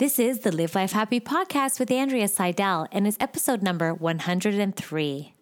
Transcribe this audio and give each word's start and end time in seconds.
This 0.00 0.18
is 0.18 0.38
the 0.38 0.50
Live 0.50 0.74
Life 0.74 0.92
Happy 0.92 1.20
podcast 1.20 1.78
with 1.78 1.90
Andrea 1.90 2.26
Seidel, 2.26 2.86
and 2.90 3.06
it's 3.06 3.18
episode 3.20 3.62
number 3.62 3.92
103. 3.92 5.34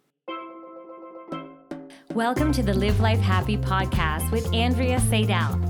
Welcome 2.12 2.50
to 2.50 2.64
the 2.64 2.74
Live 2.74 2.98
Life 2.98 3.20
Happy 3.20 3.56
podcast 3.56 4.32
with 4.32 4.52
Andrea 4.52 4.98
Seidel. 4.98 5.60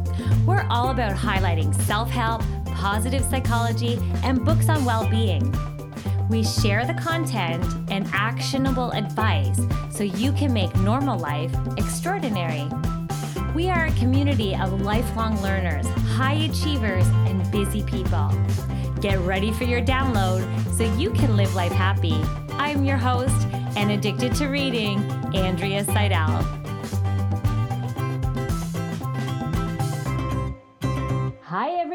We're 0.47 0.67
all 0.71 0.89
about 0.89 1.15
highlighting 1.15 1.75
self 1.83 2.09
help, 2.09 2.41
positive 2.65 3.23
psychology, 3.27 3.99
and 4.25 4.43
books 4.43 4.71
on 4.71 4.87
well 4.87 5.07
being. 5.11 5.55
We 6.31 6.43
share 6.43 6.87
the 6.87 6.95
content 6.95 7.63
and 7.91 8.09
actionable 8.15 8.93
advice 8.93 9.61
so 9.91 10.03
you 10.03 10.33
can 10.33 10.51
make 10.55 10.75
normal 10.77 11.19
life 11.19 11.55
extraordinary. 11.77 12.67
We 13.55 13.69
are 13.69 13.85
a 13.85 13.93
community 13.99 14.55
of 14.57 14.81
lifelong 14.81 15.43
learners, 15.43 15.87
high 16.17 16.49
achievers, 16.51 17.07
and 17.27 17.53
busy 17.53 17.83
people. 17.83 18.33
Get 19.01 19.21
ready 19.21 19.53
for 19.53 19.63
your 19.63 19.81
download 19.81 20.43
so 20.77 20.83
you 20.97 21.11
can 21.11 21.37
live 21.37 21.55
life 21.55 21.71
happy. 21.71 22.21
I'm 22.55 22.85
your 22.85 22.97
host 22.97 23.47
and 23.77 23.93
addicted 23.93 24.35
to 24.37 24.49
reading, 24.49 24.99
Andrea 25.37 25.85
Seidel. 25.85 26.68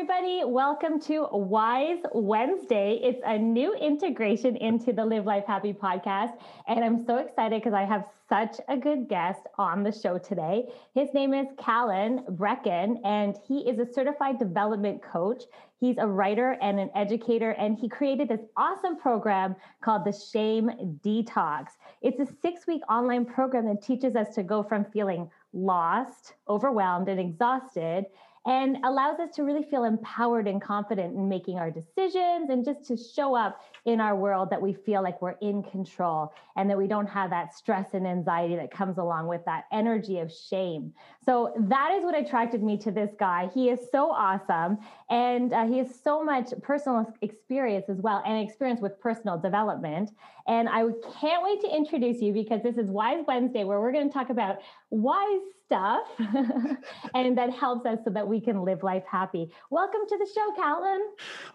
Everybody. 0.03 0.43
Welcome 0.43 0.99
to 1.03 1.29
Wise 1.31 1.99
Wednesday. 2.13 2.99
It's 3.01 3.21
a 3.25 3.37
new 3.37 3.73
integration 3.75 4.57
into 4.57 4.91
the 4.91 5.05
Live 5.05 5.25
Life 5.25 5.45
Happy 5.47 5.71
podcast. 5.71 6.33
And 6.67 6.83
I'm 6.83 7.05
so 7.05 7.19
excited 7.19 7.61
because 7.61 7.73
I 7.73 7.85
have 7.85 8.03
such 8.27 8.57
a 8.67 8.75
good 8.75 9.07
guest 9.07 9.43
on 9.57 9.81
the 9.81 9.93
show 9.93 10.17
today. 10.17 10.65
His 10.93 11.07
name 11.13 11.33
is 11.33 11.47
Callan 11.57 12.25
Brecken, 12.31 12.97
and 13.05 13.37
he 13.47 13.59
is 13.59 13.79
a 13.79 13.89
certified 13.93 14.39
development 14.39 15.01
coach. 15.01 15.43
He's 15.79 15.95
a 15.97 16.07
writer 16.07 16.57
and 16.61 16.81
an 16.81 16.89
educator, 16.95 17.51
and 17.51 17.79
he 17.79 17.87
created 17.87 18.27
this 18.27 18.41
awesome 18.57 18.97
program 18.97 19.55
called 19.81 20.03
the 20.03 20.11
Shame 20.11 20.99
Detox. 21.01 21.67
It's 22.01 22.19
a 22.19 22.27
six 22.41 22.67
week 22.67 22.81
online 22.89 23.23
program 23.23 23.67
that 23.67 23.81
teaches 23.81 24.17
us 24.17 24.35
to 24.35 24.43
go 24.43 24.63
from 24.63 24.83
feeling 24.83 25.31
lost, 25.53 26.33
overwhelmed, 26.49 27.07
and 27.07 27.21
exhausted 27.21 28.07
and 28.45 28.77
allows 28.83 29.19
us 29.19 29.33
to 29.35 29.43
really 29.43 29.63
feel 29.63 29.85
empowered 29.85 30.47
and 30.47 30.61
confident 30.61 31.15
in 31.15 31.29
making 31.29 31.57
our 31.57 31.71
decisions 31.71 32.49
and 32.49 32.65
just 32.65 32.85
to 32.85 32.97
show 32.97 33.35
up 33.35 33.61
in 33.85 34.01
our 34.01 34.15
world 34.15 34.49
that 34.49 34.61
we 34.61 34.73
feel 34.73 35.01
like 35.01 35.21
we're 35.21 35.35
in 35.41 35.63
control 35.63 36.33
and 36.55 36.69
that 36.69 36.77
we 36.77 36.87
don't 36.87 37.07
have 37.07 37.29
that 37.29 37.53
stress 37.53 37.93
and 37.93 38.05
anxiety 38.05 38.55
that 38.55 38.71
comes 38.71 38.97
along 38.97 39.27
with 39.27 39.43
that 39.45 39.65
energy 39.71 40.19
of 40.19 40.31
shame. 40.31 40.93
So 41.25 41.53
that 41.57 41.91
is 41.93 42.03
what 42.03 42.17
attracted 42.17 42.61
me 42.61 42.77
to 42.79 42.91
this 42.91 43.11
guy. 43.17 43.49
He 43.53 43.69
is 43.69 43.79
so 43.91 44.11
awesome 44.11 44.77
and 45.09 45.53
uh, 45.53 45.65
he 45.65 45.77
has 45.77 45.87
so 46.03 46.23
much 46.23 46.53
personal 46.61 47.13
experience 47.21 47.85
as 47.89 48.01
well 48.01 48.21
and 48.25 48.45
experience 48.45 48.81
with 48.81 48.99
personal 48.99 49.37
development. 49.37 50.11
And 50.47 50.67
I 50.67 50.83
can't 51.19 51.43
wait 51.43 51.61
to 51.61 51.73
introduce 51.73 52.21
you 52.21 52.33
because 52.33 52.61
this 52.61 52.77
is 52.77 52.89
Wise 52.89 53.23
Wednesday 53.25 53.63
where 53.63 53.79
we're 53.79 53.93
going 53.93 54.09
to 54.09 54.13
talk 54.13 54.29
about 54.29 54.57
wise 54.89 55.41
stuff 55.73 56.07
and 57.15 57.35
that 57.35 57.51
helps 57.51 57.83
us 57.85 57.97
so 58.05 58.11
that 58.11 58.27
we 58.27 58.39
can 58.39 58.63
live 58.63 58.83
life 58.83 59.03
happy. 59.09 59.51
Welcome 59.71 60.01
to 60.07 60.17
the 60.19 60.27
show, 60.33 60.51
Callan. 60.55 61.01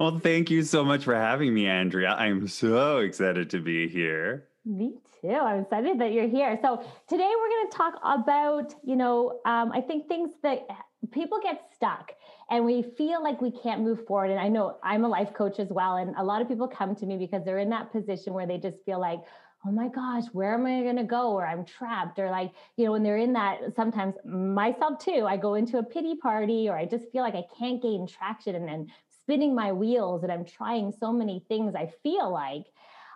Well, 0.01 0.19
thank 0.19 0.51
you 0.51 0.63
so 0.63 0.85
much 0.85 1.05
for 1.05 1.15
having 1.15 1.55
me, 1.55 1.69
Andrea. 1.69 2.11
I'm 2.11 2.49
so 2.49 2.99
excited 2.99 3.49
to 3.51 3.61
be 3.61 3.87
here. 3.87 4.49
Me 4.65 4.95
too. 5.21 5.31
I'm 5.31 5.63
excited 5.63 6.01
that 6.01 6.13
you're 6.13 6.27
here. 6.27 6.59
So 6.61 6.85
today 7.09 7.31
we're 7.39 7.49
going 7.49 7.71
to 7.71 7.77
talk 7.77 7.95
about, 8.03 8.75
you 8.83 8.97
know, 8.97 9.39
um, 9.47 9.71
I 9.73 9.81
think 9.81 10.09
things 10.09 10.31
that 10.43 10.67
people 11.13 11.39
get 11.41 11.71
stuck 11.77 12.11
and 12.51 12.65
we 12.65 12.83
feel 12.97 13.23
like 13.23 13.41
we 13.41 13.53
can't 13.53 13.83
move 13.83 14.05
forward. 14.05 14.31
And 14.31 14.41
I 14.41 14.49
know 14.49 14.79
I'm 14.83 15.05
a 15.05 15.09
life 15.09 15.33
coach 15.33 15.61
as 15.61 15.69
well. 15.69 15.97
And 15.97 16.17
a 16.17 16.25
lot 16.25 16.43
of 16.43 16.49
people 16.49 16.67
come 16.67 16.97
to 16.97 17.07
me 17.07 17.17
because 17.19 17.45
they're 17.45 17.59
in 17.59 17.71
that 17.71 17.93
position 17.93 18.33
where 18.33 18.49
they 18.49 18.59
just 18.59 18.79
feel 18.85 19.01
like, 19.01 19.21
oh 19.69 19.73
my 19.73 19.89
gosh, 19.89 20.25
where 20.33 20.55
am 20.55 20.65
I 20.65 20.83
going 20.83 20.97
to 20.97 21.05
go? 21.05 21.33
Or 21.33 21.47
I'm 21.47 21.65
trapped. 21.65 22.19
Or 22.19 22.31
like, 22.31 22.53
you 22.77 22.87
know, 22.87 22.93
when 22.93 23.03
they're 23.03 23.19
in 23.19 23.35
that, 23.35 23.61
sometimes 23.77 24.15
myself 24.25 24.99
too, 24.99 25.27
I 25.29 25.37
go 25.37 25.55
into 25.55 25.79
a 25.79 25.83
pity 25.83 26.17
party 26.17 26.69
or 26.69 26.77
I 26.77 26.87
just 26.87 27.11
feel 27.13 27.23
like 27.23 27.35
I 27.35 27.45
can't 27.59 27.83
gain 27.83 28.07
traction 28.07 28.55
and 28.55 28.67
then 28.67 28.91
spinning 29.23 29.55
my 29.55 29.73
wheels 29.73 30.23
and 30.23 30.33
I'm 30.33 30.45
trying 30.45 30.93
so 30.99 31.13
many 31.13 31.45
things, 31.49 31.75
I 31.75 31.93
feel 32.03 32.33
like. 32.33 32.65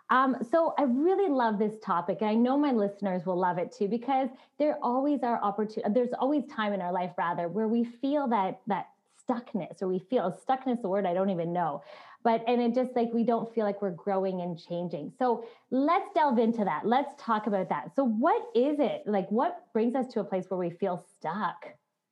Um, 0.09 0.35
so 0.51 0.75
I 0.77 0.83
really 0.83 1.29
love 1.29 1.57
this 1.57 1.73
topic, 1.81 2.17
and 2.21 2.29
I 2.29 2.35
know 2.35 2.57
my 2.57 2.71
listeners 2.71 3.25
will 3.25 3.39
love 3.39 3.57
it 3.57 3.73
too 3.75 3.87
because 3.87 4.29
there 4.59 4.77
always 4.83 5.23
are 5.23 5.41
opportunity. 5.41 5.91
There's 5.93 6.13
always 6.19 6.43
time 6.45 6.73
in 6.73 6.81
our 6.81 6.91
life, 6.91 7.11
rather, 7.17 7.47
where 7.47 7.69
we 7.69 7.85
feel 7.85 8.27
that 8.27 8.59
that 8.67 8.89
stuckness, 9.27 9.81
or 9.81 9.87
we 9.87 9.99
feel 9.99 10.37
stuckness. 10.47 10.81
The 10.81 10.89
word 10.89 11.05
I 11.05 11.13
don't 11.13 11.29
even 11.29 11.53
know, 11.53 11.81
but 12.23 12.43
and 12.47 12.61
it 12.61 12.73
just 12.73 12.95
like 12.95 13.09
we 13.13 13.23
don't 13.23 13.53
feel 13.53 13.65
like 13.65 13.81
we're 13.81 13.91
growing 13.91 14.41
and 14.41 14.57
changing 14.57 15.11
so 15.17 15.45
let's 15.71 16.09
delve 16.13 16.39
into 16.39 16.63
that 16.63 16.85
let's 16.85 17.13
talk 17.17 17.47
about 17.47 17.69
that 17.69 17.95
so 17.95 18.03
what 18.03 18.41
is 18.55 18.79
it 18.79 19.03
like 19.05 19.29
what 19.29 19.65
brings 19.73 19.95
us 19.95 20.07
to 20.07 20.19
a 20.19 20.23
place 20.23 20.45
where 20.49 20.59
we 20.59 20.69
feel 20.69 21.05
stuck 21.17 21.65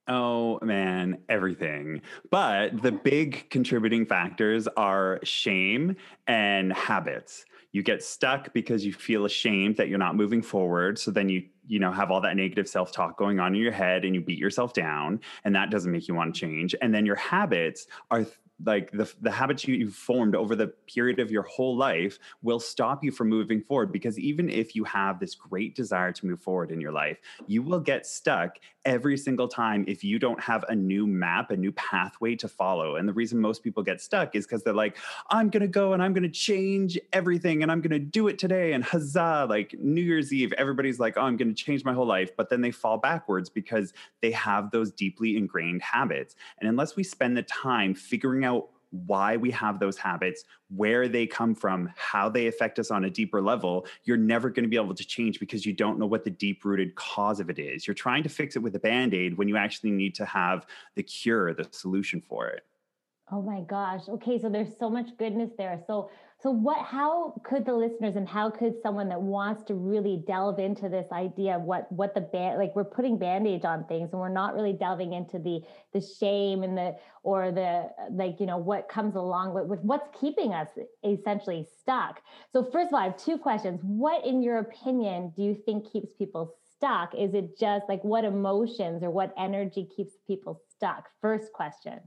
Oh 0.08 0.58
man, 0.62 1.18
everything. 1.28 2.02
But 2.30 2.82
the 2.82 2.90
big 2.90 3.48
contributing 3.50 4.04
factors 4.04 4.66
are 4.76 5.20
shame 5.22 5.94
and 6.26 6.72
habits. 6.72 7.44
You 7.70 7.82
get 7.82 8.02
stuck 8.02 8.52
because 8.52 8.84
you 8.84 8.92
feel 8.92 9.24
ashamed 9.24 9.76
that 9.76 9.88
you're 9.88 9.98
not 9.98 10.16
moving 10.16 10.42
forward. 10.42 10.98
So 10.98 11.10
then 11.10 11.28
you, 11.28 11.44
you 11.66 11.78
know, 11.78 11.92
have 11.92 12.10
all 12.10 12.20
that 12.20 12.36
negative 12.36 12.68
self-talk 12.68 13.16
going 13.16 13.38
on 13.38 13.54
in 13.54 13.62
your 13.62 13.72
head 13.72 14.04
and 14.04 14.14
you 14.14 14.20
beat 14.20 14.38
yourself 14.38 14.74
down 14.74 15.20
and 15.44 15.54
that 15.54 15.70
doesn't 15.70 15.90
make 15.90 16.08
you 16.08 16.14
want 16.14 16.34
to 16.34 16.40
change. 16.40 16.74
And 16.82 16.92
then 16.92 17.06
your 17.06 17.16
habits 17.16 17.86
are 18.10 18.26
like 18.64 18.90
the, 18.92 19.12
the 19.20 19.30
habits 19.30 19.66
you, 19.66 19.86
have 19.86 19.94
formed 19.94 20.34
over 20.34 20.54
the 20.54 20.68
period 20.86 21.18
of 21.18 21.30
your 21.30 21.42
whole 21.42 21.76
life 21.76 22.18
will 22.42 22.60
stop 22.60 23.02
you 23.02 23.10
from 23.10 23.28
moving 23.28 23.60
forward 23.60 23.92
because 23.92 24.18
even 24.18 24.48
if 24.50 24.74
you 24.74 24.84
have 24.84 25.18
this 25.18 25.34
great 25.34 25.74
desire 25.74 26.12
to 26.12 26.26
move 26.26 26.40
forward 26.40 26.70
in 26.70 26.80
your 26.80 26.92
life 26.92 27.18
you 27.46 27.62
will 27.62 27.80
get 27.80 28.06
stuck 28.06 28.58
every 28.84 29.16
single 29.16 29.48
time 29.48 29.84
if 29.86 30.02
you 30.02 30.18
don't 30.18 30.40
have 30.40 30.64
a 30.68 30.74
new 30.74 31.06
map 31.06 31.50
a 31.50 31.56
new 31.56 31.72
pathway 31.72 32.34
to 32.34 32.48
follow. 32.48 32.96
And 32.96 33.08
the 33.08 33.12
reason 33.12 33.38
most 33.40 33.62
people 33.62 33.82
get 33.82 34.00
stuck 34.00 34.34
is 34.34 34.46
because 34.46 34.62
they're 34.62 34.72
like 34.72 34.96
i'm 35.30 35.48
gonna 35.50 35.66
go 35.66 35.92
and 35.92 36.02
i'm 36.02 36.12
gonna 36.12 36.28
change 36.28 36.98
everything 37.12 37.62
and 37.62 37.70
i'm 37.70 37.80
gonna 37.80 37.98
do 37.98 38.28
it 38.28 38.38
today 38.38 38.72
and 38.72 38.82
huzzah 38.84 39.46
like 39.48 39.74
new 39.78 40.00
year's 40.00 40.32
eve 40.32 40.52
everybody's 40.58 40.98
like 40.98 41.16
oh 41.16 41.22
i'm 41.22 41.36
gonna 41.36 41.52
change 41.52 41.84
my 41.84 41.92
whole 41.92 42.06
life 42.06 42.30
but 42.36 42.48
then 42.48 42.60
they 42.60 42.70
fall 42.70 42.98
backwards 42.98 43.48
because 43.48 43.92
they 44.20 44.30
have 44.30 44.70
those 44.70 44.92
deeply 44.92 45.36
ingrained 45.36 45.82
habits. 45.82 46.34
And 46.58 46.68
unless 46.68 46.96
we 46.96 47.02
spend 47.02 47.36
the 47.36 47.42
time 47.42 47.94
figuring 47.94 48.44
out 48.44 48.51
why 48.92 49.36
we 49.36 49.50
have 49.50 49.80
those 49.80 49.96
habits, 49.96 50.44
where 50.68 51.08
they 51.08 51.26
come 51.26 51.54
from, 51.54 51.90
how 51.96 52.28
they 52.28 52.46
affect 52.46 52.78
us 52.78 52.90
on 52.90 53.04
a 53.04 53.10
deeper 53.10 53.40
level, 53.40 53.86
you're 54.04 54.16
never 54.16 54.50
going 54.50 54.64
to 54.64 54.68
be 54.68 54.76
able 54.76 54.94
to 54.94 55.04
change 55.04 55.40
because 55.40 55.66
you 55.66 55.72
don't 55.72 55.98
know 55.98 56.06
what 56.06 56.24
the 56.24 56.30
deep 56.30 56.64
rooted 56.64 56.94
cause 56.94 57.40
of 57.40 57.50
it 57.50 57.58
is. 57.58 57.86
You're 57.86 57.94
trying 57.94 58.22
to 58.22 58.28
fix 58.28 58.54
it 58.54 58.60
with 58.60 58.76
a 58.76 58.78
band 58.78 59.14
aid 59.14 59.36
when 59.36 59.48
you 59.48 59.56
actually 59.56 59.90
need 59.90 60.14
to 60.16 60.24
have 60.26 60.66
the 60.94 61.02
cure, 61.02 61.54
the 61.54 61.66
solution 61.70 62.20
for 62.20 62.48
it. 62.48 62.64
Oh 63.30 63.40
my 63.40 63.60
gosh. 63.62 64.08
Okay, 64.08 64.38
so 64.38 64.50
there's 64.50 64.76
so 64.78 64.90
much 64.90 65.16
goodness 65.16 65.50
there. 65.56 65.82
So 65.86 66.10
so 66.42 66.50
what 66.50 66.78
how 66.84 67.34
could 67.44 67.64
the 67.64 67.72
listeners 67.72 68.16
and 68.16 68.28
how 68.28 68.50
could 68.50 68.74
someone 68.82 69.08
that 69.08 69.20
wants 69.20 69.62
to 69.64 69.74
really 69.74 70.22
delve 70.26 70.58
into 70.58 70.88
this 70.88 71.06
idea 71.12 71.56
of 71.56 71.62
what 71.62 71.90
what 71.92 72.14
the 72.14 72.20
band 72.20 72.58
like 72.58 72.74
we're 72.74 72.84
putting 72.84 73.16
band-aids 73.16 73.64
on 73.64 73.84
things 73.84 74.10
and 74.12 74.20
we're 74.20 74.28
not 74.28 74.54
really 74.54 74.72
delving 74.72 75.12
into 75.12 75.38
the 75.38 75.60
the 75.92 76.00
shame 76.00 76.64
and 76.64 76.76
the 76.76 76.96
or 77.22 77.52
the 77.52 77.88
like 78.10 78.40
you 78.40 78.46
know 78.46 78.58
what 78.58 78.88
comes 78.88 79.14
along 79.14 79.54
with, 79.54 79.66
with 79.66 79.80
what's 79.80 80.08
keeping 80.18 80.52
us 80.52 80.68
essentially 81.04 81.66
stuck. 81.80 82.20
So 82.52 82.64
first 82.64 82.88
of 82.88 82.94
all, 82.94 83.00
I 83.00 83.04
have 83.04 83.16
two 83.16 83.38
questions. 83.38 83.80
What 83.82 84.26
in 84.26 84.42
your 84.42 84.58
opinion 84.58 85.32
do 85.36 85.42
you 85.42 85.54
think 85.54 85.92
keeps 85.92 86.12
people 86.14 86.54
stuck? 86.76 87.14
Is 87.14 87.34
it 87.34 87.56
just 87.58 87.88
like 87.88 88.02
what 88.02 88.24
emotions 88.24 89.04
or 89.04 89.10
what 89.10 89.32
energy 89.38 89.88
keeps 89.96 90.14
people 90.26 90.60
stuck? 90.76 91.08
First 91.20 91.52
question. 91.52 92.00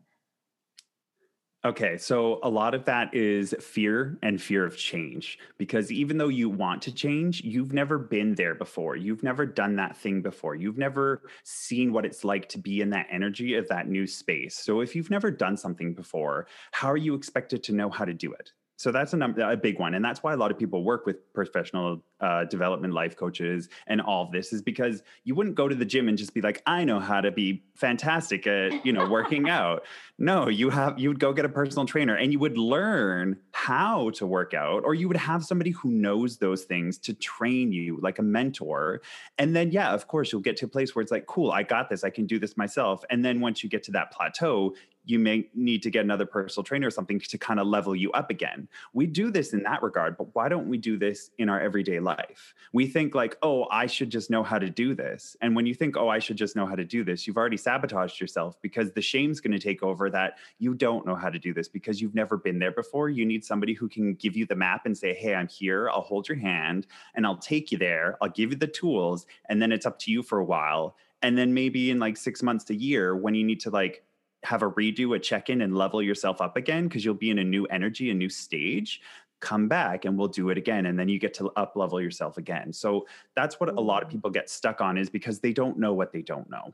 Okay, 1.66 1.98
so 1.98 2.38
a 2.44 2.50
lot 2.50 2.76
of 2.76 2.86
that 2.86 3.12
is 3.12 3.56
fear 3.60 4.20
and 4.22 4.40
fear 4.40 4.64
of 4.68 4.78
change 4.78 5.40
because 5.58 5.92
even 5.92 6.20
though 6.20 6.28
you 6.28 6.48
want 6.48 6.80
to 6.84 6.94
change, 6.94 7.42
you've 7.44 7.74
never 7.74 7.98
been 7.98 8.36
there 8.36 8.54
before. 8.54 8.96
You've 8.96 9.24
never 9.24 9.48
done 9.48 9.76
that 9.78 9.98
thing 9.98 10.22
before. 10.22 10.54
You've 10.54 10.78
never 10.78 11.24
seen 11.44 11.92
what 11.92 12.06
it's 12.06 12.24
like 12.24 12.48
to 12.50 12.60
be 12.60 12.82
in 12.82 12.92
that 12.92 13.08
energy 13.10 13.56
of 13.56 13.68
that 13.70 13.88
new 13.88 14.06
space. 14.06 14.56
So 14.56 14.82
if 14.82 14.96
you've 14.96 15.10
never 15.10 15.32
done 15.32 15.58
something 15.58 15.96
before, 15.96 16.46
how 16.72 16.92
are 16.92 16.98
you 16.98 17.16
expected 17.16 17.64
to 17.64 17.74
know 17.74 17.90
how 17.90 18.06
to 18.06 18.14
do 18.14 18.32
it? 18.32 18.52
So 18.78 18.92
that's 18.92 19.14
a, 19.14 19.18
number, 19.18 19.42
a 19.42 19.58
big 19.58 19.80
one. 19.80 19.96
And 19.96 20.06
that's 20.06 20.22
why 20.22 20.34
a 20.34 20.38
lot 20.38 20.52
of 20.52 20.60
people 20.60 20.84
work 20.84 21.08
with 21.08 21.34
professional 21.34 22.04
uh, 22.22 22.46
development 22.46 22.94
life 22.94 23.16
coaches 23.16 23.70
and 23.88 24.02
all 24.02 24.24
of 24.24 24.32
this 24.32 24.54
is 24.54 24.62
because 24.62 25.04
you 25.24 25.36
wouldn't 25.36 25.56
go 25.56 25.68
to 25.68 25.76
the 25.76 25.86
gym 25.86 26.08
and 26.08 26.18
just 26.18 26.34
be 26.34 26.42
like, 26.42 26.62
I 26.66 26.84
know 26.84 27.00
how 27.00 27.22
to 27.22 27.32
be 27.32 27.64
fantastic 27.76 28.48
at, 28.48 28.86
you 28.86 28.94
know, 28.94 29.08
working 29.10 29.50
out. 29.50 29.86
No, 30.18 30.48
you 30.48 30.70
have, 30.70 30.98
you 30.98 31.10
would 31.10 31.20
go 31.20 31.34
get 31.34 31.44
a 31.44 31.50
personal 31.50 31.86
trainer 31.86 32.16
and 32.16 32.32
you 32.32 32.40
would 32.40 32.58
learn 32.58 33.38
how 33.52 34.12
to 34.12 34.26
work 34.26 34.54
out, 34.54 34.84
or 34.86 34.94
you 34.94 35.08
would 35.08 35.18
have 35.18 35.44
somebody 35.44 35.72
who 35.72 35.90
knows 35.90 36.38
those 36.38 36.64
things 36.64 36.98
to 37.00 37.14
train 37.14 37.74
you 37.74 38.00
like 38.02 38.20
a 38.20 38.24
mentor. 38.24 39.02
And 39.38 39.56
then, 39.56 39.72
yeah, 39.72 39.94
of 39.94 40.08
course, 40.08 40.32
you'll 40.32 40.42
get 40.42 40.56
to 40.58 40.66
a 40.66 40.70
place 40.70 40.96
where 40.96 41.04
it's 41.04 41.12
like, 41.12 41.26
cool, 41.26 41.52
I 41.52 41.64
got 41.64 41.90
this. 41.90 42.04
I 42.04 42.10
can 42.10 42.26
do 42.26 42.40
this 42.40 42.56
myself. 42.56 43.04
And 43.10 43.26
then 43.26 43.42
once 43.42 43.62
you 43.62 43.70
get 43.70 43.84
to 43.84 43.92
that 43.92 44.12
plateau, 44.12 44.74
you 45.06 45.20
may 45.20 45.50
need 45.54 45.84
to 45.84 45.90
get 45.90 46.04
another 46.04 46.26
personal 46.26 46.64
trainer 46.64 46.88
or 46.88 46.92
something 46.92 47.20
to 47.20 47.38
kind 47.38 47.60
of 47.60 47.68
level 47.68 47.96
you 47.96 48.12
up 48.14 48.30
again. 48.30 48.68
We 48.94 49.06
do 49.06 49.30
this 49.30 49.54
in 49.54 49.64
that 49.64 49.84
regard, 49.84 50.18
but 50.18 50.34
why 50.34 50.50
don't 50.50 50.68
we 50.68 50.78
do 50.78 50.98
this 50.98 51.30
in 51.38 51.48
our 51.50 51.60
everyday 51.60 52.00
life? 52.06 52.54
We 52.72 52.88
think 52.88 53.14
like, 53.14 53.38
oh, 53.42 53.68
I 53.70 53.88
should 53.88 54.10
just 54.10 54.30
know 54.30 54.42
how 54.42 54.58
to 54.58 54.70
do 54.70 54.96
this. 54.96 55.36
And 55.42 55.54
when 55.54 55.66
you 55.66 55.74
think, 55.74 55.98
oh, 55.98 56.08
I 56.08 56.20
should 56.20 56.38
just 56.38 56.56
know 56.56 56.66
how 56.66 56.76
to 56.76 56.86
do 56.86 57.04
this, 57.04 57.28
you've 57.28 57.36
already 57.36 57.58
sabotaged 57.58 58.22
yourself 58.22 58.56
because 58.62 58.94
the 58.94 59.02
shame's 59.02 59.42
going 59.42 59.52
to 59.52 59.60
take 59.60 59.84
over 59.84 60.10
that 60.12 60.38
you 60.60 60.74
don't 60.74 61.06
know 61.06 61.16
how 61.16 61.30
to 61.30 61.38
do 61.38 61.54
this 61.54 61.68
because 61.68 62.00
you've 62.00 62.16
never 62.16 62.38
been 62.38 62.60
there 62.60 62.72
before. 62.72 63.10
You 63.10 63.26
need 63.26 63.44
somebody 63.44 63.74
who 63.74 63.90
can 63.90 64.14
give 64.14 64.38
you 64.38 64.46
the 64.46 64.56
map 64.56 64.86
and 64.86 64.98
say, 64.98 65.14
hey, 65.14 65.36
I'm 65.36 65.50
here. 65.50 65.90
I'll 65.90 66.00
hold 66.00 66.30
your 66.30 66.38
hand 66.38 66.88
and 67.16 67.26
I'll 67.26 67.38
take 67.38 67.74
you 67.74 67.78
there. 67.78 68.18
I'll 68.22 68.30
give 68.30 68.52
you 68.52 68.58
the 68.58 68.68
tools. 68.68 69.26
And 69.50 69.62
then 69.62 69.74
it's 69.74 69.86
up 69.86 70.00
to 70.00 70.12
you 70.12 70.24
for 70.24 70.40
a 70.40 70.46
while. 70.46 70.96
And 71.22 71.38
then 71.38 71.54
maybe 71.54 71.90
in 71.90 72.00
like 72.00 72.16
six 72.16 72.42
months 72.42 72.70
a 72.70 72.76
year, 72.76 73.16
when 73.16 73.36
you 73.36 73.44
need 73.44 73.60
to 73.62 73.70
like 73.70 74.04
have 74.46 74.62
a 74.62 74.70
redo, 74.72 75.16
a 75.16 75.20
check 75.20 75.50
in, 75.50 75.62
and 75.62 75.76
level 75.76 76.02
yourself 76.02 76.40
up 76.40 76.56
again 76.56 76.88
because 76.88 77.04
you'll 77.04 77.16
be 77.16 77.32
in 77.32 77.40
a 77.40 77.44
new 77.44 77.66
energy, 77.66 78.10
a 78.10 78.14
new 78.14 78.30
stage. 78.30 79.02
Come 79.46 79.68
back 79.68 80.06
and 80.06 80.18
we'll 80.18 80.28
do 80.28 80.50
it 80.50 80.58
again. 80.58 80.88
And 80.88 80.98
then 80.98 81.08
you 81.08 81.20
get 81.20 81.36
to 81.36 81.52
up 81.56 81.76
level 81.76 82.02
yourself 82.02 82.40
again. 82.40 82.74
So 82.74 83.06
that's 83.36 83.60
what 83.60 83.70
a 83.70 83.80
lot 83.80 84.02
of 84.02 84.10
mm. 84.10 84.14
people 84.14 84.32
get 84.32 84.50
stuck 84.50 84.82
on 84.82 84.98
is 84.98 85.08
because 85.08 85.40
they 85.40 85.54
don't 85.54 85.78
know 85.78 85.94
what 85.94 86.12
they 86.12 86.24
don't 86.24 86.50
know. 86.50 86.74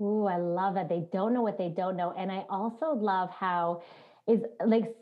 Ooh, 0.00 0.24
I 0.24 0.38
love 0.38 0.76
that. 0.76 0.88
They 0.88 1.04
don't 1.12 1.34
know 1.34 1.42
what 1.42 1.58
they 1.58 1.68
don't 1.68 1.98
know. 1.98 2.14
And 2.16 2.32
I 2.32 2.46
also 2.48 2.94
love 2.94 3.28
how 3.28 3.82
is 4.26 4.40
like 4.64 4.96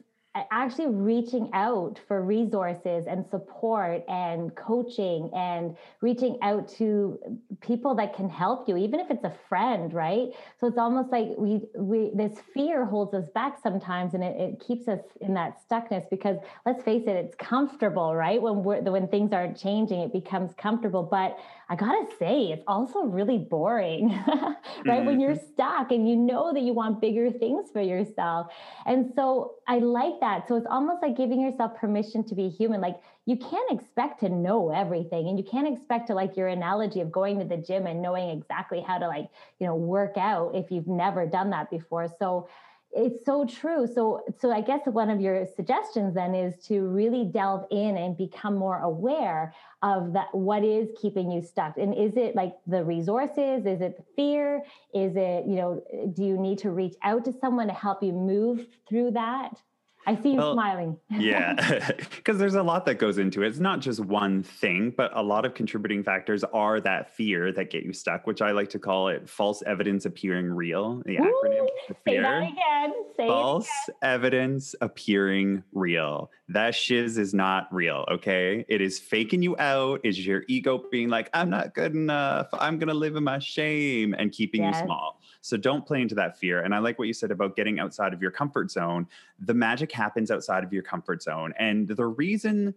actually 0.50 0.86
reaching 0.86 1.50
out 1.52 1.98
for 2.06 2.22
resources 2.22 3.06
and 3.08 3.26
support 3.28 4.04
and 4.08 4.54
coaching 4.54 5.30
and 5.34 5.76
reaching 6.00 6.38
out 6.42 6.68
to 6.68 7.18
people 7.60 7.94
that 7.94 8.14
can 8.14 8.28
help 8.28 8.68
you 8.68 8.76
even 8.76 9.00
if 9.00 9.10
it's 9.10 9.24
a 9.24 9.34
friend 9.48 9.92
right 9.92 10.28
so 10.60 10.66
it's 10.66 10.78
almost 10.78 11.10
like 11.10 11.28
we 11.36 11.62
we 11.76 12.10
this 12.14 12.38
fear 12.54 12.84
holds 12.84 13.14
us 13.14 13.28
back 13.34 13.58
sometimes 13.62 14.14
and 14.14 14.22
it, 14.22 14.36
it 14.38 14.60
keeps 14.60 14.88
us 14.88 15.00
in 15.20 15.34
that 15.34 15.58
stuckness 15.68 16.08
because 16.10 16.36
let's 16.66 16.82
face 16.82 17.04
it 17.06 17.16
it's 17.16 17.34
comfortable 17.36 18.14
right 18.14 18.40
when 18.40 18.62
we're 18.62 18.80
when 18.82 19.08
things 19.08 19.32
aren't 19.32 19.56
changing 19.56 20.00
it 20.00 20.12
becomes 20.12 20.52
comfortable 20.54 21.02
but 21.02 21.38
I 21.70 21.76
gotta 21.76 22.06
say, 22.18 22.46
it's 22.46 22.64
also 22.66 23.00
really 23.00 23.36
boring, 23.36 24.08
right? 24.28 24.56
Mm-hmm. 24.86 25.04
When 25.04 25.20
you're 25.20 25.36
stuck 25.36 25.92
and 25.92 26.08
you 26.08 26.16
know 26.16 26.54
that 26.54 26.62
you 26.62 26.72
want 26.72 26.98
bigger 26.98 27.30
things 27.30 27.68
for 27.70 27.82
yourself. 27.82 28.46
And 28.86 29.12
so 29.14 29.56
I 29.70 29.80
like 29.80 30.18
that. 30.20 30.48
So 30.48 30.56
it's 30.56 30.66
almost 30.66 31.02
like 31.02 31.14
giving 31.14 31.42
yourself 31.42 31.76
permission 31.76 32.24
to 32.24 32.34
be 32.34 32.48
human. 32.48 32.80
Like 32.80 32.96
you 33.26 33.36
can't 33.36 33.70
expect 33.70 34.20
to 34.20 34.30
know 34.30 34.70
everything 34.70 35.28
and 35.28 35.38
you 35.38 35.44
can't 35.44 35.68
expect 35.68 36.06
to 36.06 36.14
like 36.14 36.38
your 36.38 36.48
analogy 36.48 37.02
of 37.02 37.12
going 37.12 37.38
to 37.38 37.44
the 37.44 37.58
gym 37.58 37.86
and 37.86 38.00
knowing 38.00 38.30
exactly 38.30 38.80
how 38.80 38.96
to 38.96 39.06
like, 39.06 39.28
you 39.58 39.66
know, 39.66 39.74
work 39.76 40.16
out 40.16 40.54
if 40.54 40.70
you've 40.70 40.88
never 40.88 41.26
done 41.26 41.50
that 41.50 41.70
before. 41.70 42.08
So 42.18 42.48
it's 42.92 43.24
so 43.24 43.44
true. 43.44 43.86
So 43.86 44.22
so 44.40 44.50
i 44.50 44.60
guess 44.60 44.80
one 44.86 45.10
of 45.10 45.20
your 45.20 45.46
suggestions 45.56 46.14
then 46.14 46.34
is 46.34 46.54
to 46.66 46.82
really 46.88 47.24
delve 47.24 47.66
in 47.70 47.96
and 47.96 48.16
become 48.16 48.56
more 48.56 48.78
aware 48.80 49.54
of 49.82 50.12
that 50.14 50.28
what 50.32 50.64
is 50.64 50.88
keeping 51.00 51.30
you 51.30 51.42
stuck. 51.42 51.76
And 51.76 51.94
is 51.94 52.16
it 52.16 52.34
like 52.34 52.54
the 52.66 52.82
resources? 52.82 53.66
Is 53.66 53.80
it 53.80 53.96
the 53.96 54.04
fear? 54.16 54.64
Is 54.94 55.12
it 55.16 55.46
you 55.46 55.56
know 55.56 55.82
do 56.14 56.24
you 56.24 56.38
need 56.38 56.58
to 56.58 56.70
reach 56.70 56.96
out 57.02 57.24
to 57.26 57.32
someone 57.32 57.68
to 57.68 57.74
help 57.74 58.02
you 58.02 58.12
move 58.12 58.66
through 58.88 59.12
that 59.12 59.60
I 60.06 60.20
see 60.22 60.30
you 60.30 60.36
well, 60.36 60.54
smiling. 60.54 60.96
yeah, 61.10 61.90
because 62.16 62.38
there's 62.38 62.54
a 62.54 62.62
lot 62.62 62.86
that 62.86 62.94
goes 62.94 63.18
into 63.18 63.42
it. 63.42 63.48
It's 63.48 63.58
not 63.58 63.80
just 63.80 64.00
one 64.00 64.42
thing, 64.42 64.92
but 64.96 65.10
a 65.14 65.22
lot 65.22 65.44
of 65.44 65.54
contributing 65.54 66.02
factors 66.02 66.44
are 66.44 66.80
that 66.80 67.14
fear 67.14 67.52
that 67.52 67.70
get 67.70 67.84
you 67.84 67.92
stuck, 67.92 68.26
which 68.26 68.40
I 68.40 68.52
like 68.52 68.70
to 68.70 68.78
call 68.78 69.08
it 69.08 69.28
false 69.28 69.62
evidence 69.66 70.06
appearing 70.06 70.46
real. 70.46 71.02
The 71.04 71.18
Ooh, 71.18 71.20
acronym 71.20 71.66
fear. 71.86 71.96
Say 72.06 72.20
that 72.22 72.42
again. 72.42 72.92
Say 73.16 73.26
false 73.26 73.68
again. 73.88 73.96
evidence 74.02 74.74
appearing 74.80 75.62
real. 75.72 76.30
That 76.48 76.74
shiz 76.74 77.18
is 77.18 77.34
not 77.34 77.68
real, 77.70 78.06
okay? 78.10 78.64
It 78.68 78.80
is 78.80 78.98
faking 78.98 79.42
you 79.42 79.58
out. 79.58 80.00
Is 80.04 80.24
your 80.24 80.44
ego 80.48 80.82
being 80.90 81.10
like, 81.10 81.28
I'm 81.34 81.50
not 81.50 81.74
good 81.74 81.94
enough. 81.94 82.48
I'm 82.54 82.78
going 82.78 82.88
to 82.88 82.94
live 82.94 83.16
in 83.16 83.24
my 83.24 83.38
shame 83.38 84.14
and 84.18 84.32
keeping 84.32 84.62
yes. 84.62 84.76
you 84.78 84.86
small. 84.86 85.20
So 85.40 85.56
don't 85.56 85.86
play 85.86 86.00
into 86.00 86.14
that 86.16 86.38
fear. 86.38 86.62
And 86.62 86.74
I 86.74 86.78
like 86.78 86.98
what 86.98 87.06
you 87.06 87.14
said 87.14 87.30
about 87.30 87.56
getting 87.56 87.78
outside 87.78 88.12
of 88.12 88.22
your 88.22 88.30
comfort 88.30 88.70
zone. 88.70 89.06
The 89.40 89.54
magic 89.54 89.92
happens 89.98 90.30
outside 90.30 90.64
of 90.64 90.72
your 90.72 90.82
comfort 90.82 91.22
zone. 91.22 91.52
And 91.58 91.88
the 91.88 92.06
reason 92.06 92.74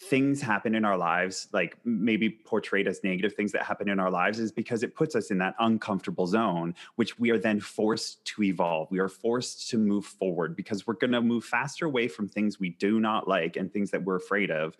things 0.00 0.42
happen 0.42 0.74
in 0.74 0.84
our 0.84 0.96
lives, 0.96 1.48
like 1.52 1.78
maybe 1.84 2.28
portrayed 2.28 2.88
as 2.88 3.02
negative 3.04 3.34
things 3.34 3.52
that 3.52 3.62
happen 3.62 3.88
in 3.88 4.00
our 4.00 4.10
lives, 4.10 4.40
is 4.40 4.50
because 4.50 4.82
it 4.82 4.94
puts 4.94 5.14
us 5.14 5.30
in 5.30 5.38
that 5.38 5.54
uncomfortable 5.60 6.26
zone, 6.26 6.74
which 6.96 7.18
we 7.18 7.30
are 7.30 7.38
then 7.38 7.60
forced 7.60 8.24
to 8.24 8.42
evolve. 8.42 8.90
We 8.90 8.98
are 8.98 9.08
forced 9.08 9.70
to 9.70 9.78
move 9.78 10.04
forward 10.04 10.56
because 10.56 10.86
we're 10.86 10.94
going 10.94 11.12
to 11.12 11.20
move 11.20 11.44
faster 11.44 11.86
away 11.86 12.08
from 12.08 12.28
things 12.28 12.58
we 12.58 12.70
do 12.70 12.98
not 12.98 13.28
like 13.28 13.56
and 13.56 13.72
things 13.72 13.92
that 13.92 14.02
we're 14.02 14.16
afraid 14.16 14.50
of 14.50 14.76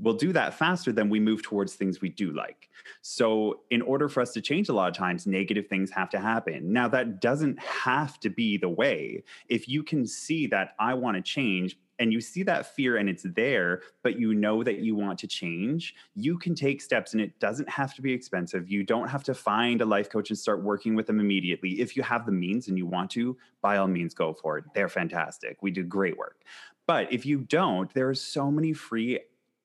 we'll 0.00 0.14
do 0.14 0.32
that 0.32 0.54
faster 0.54 0.92
than 0.92 1.08
we 1.08 1.20
move 1.20 1.42
towards 1.42 1.74
things 1.74 2.00
we 2.00 2.08
do 2.08 2.32
like. 2.32 2.68
So, 3.02 3.60
in 3.70 3.82
order 3.82 4.08
for 4.08 4.20
us 4.20 4.32
to 4.32 4.40
change, 4.40 4.68
a 4.68 4.72
lot 4.72 4.88
of 4.88 4.96
times 4.96 5.26
negative 5.26 5.66
things 5.68 5.90
have 5.90 6.10
to 6.10 6.18
happen. 6.18 6.72
Now, 6.72 6.88
that 6.88 7.20
doesn't 7.20 7.58
have 7.60 8.18
to 8.20 8.30
be 8.30 8.56
the 8.56 8.68
way. 8.68 9.22
If 9.48 9.68
you 9.68 9.82
can 9.82 10.06
see 10.06 10.46
that 10.48 10.74
I 10.78 10.94
want 10.94 11.16
to 11.16 11.22
change, 11.22 11.76
and 12.00 12.14
you 12.14 12.20
see 12.22 12.42
that 12.44 12.74
fear 12.74 12.96
and 12.96 13.10
it's 13.10 13.26
there, 13.34 13.82
but 14.02 14.18
you 14.18 14.32
know 14.32 14.64
that 14.64 14.78
you 14.78 14.96
want 14.96 15.18
to 15.18 15.26
change, 15.26 15.94
you 16.14 16.38
can 16.38 16.54
take 16.54 16.80
steps 16.80 17.12
and 17.12 17.20
it 17.20 17.38
doesn't 17.40 17.68
have 17.68 17.94
to 17.94 18.00
be 18.00 18.10
expensive. 18.10 18.70
You 18.70 18.82
don't 18.82 19.08
have 19.08 19.22
to 19.24 19.34
find 19.34 19.82
a 19.82 19.84
life 19.84 20.08
coach 20.08 20.30
and 20.30 20.38
start 20.38 20.64
working 20.64 20.94
with 20.94 21.06
them 21.06 21.20
immediately. 21.20 21.78
If 21.78 21.98
you 21.98 22.02
have 22.02 22.24
the 22.24 22.32
means 22.32 22.68
and 22.68 22.78
you 22.78 22.86
want 22.86 23.10
to, 23.10 23.36
by 23.60 23.76
all 23.76 23.86
means, 23.86 24.14
go 24.14 24.32
for 24.32 24.56
it. 24.56 24.64
They're 24.74 24.88
fantastic. 24.88 25.58
We 25.62 25.70
do 25.70 25.84
great 25.84 26.16
work. 26.16 26.42
But 26.86 27.12
if 27.12 27.26
you 27.26 27.42
don't, 27.42 27.92
there 27.92 28.08
are 28.08 28.14
so 28.14 28.50
many 28.50 28.72
free 28.72 29.20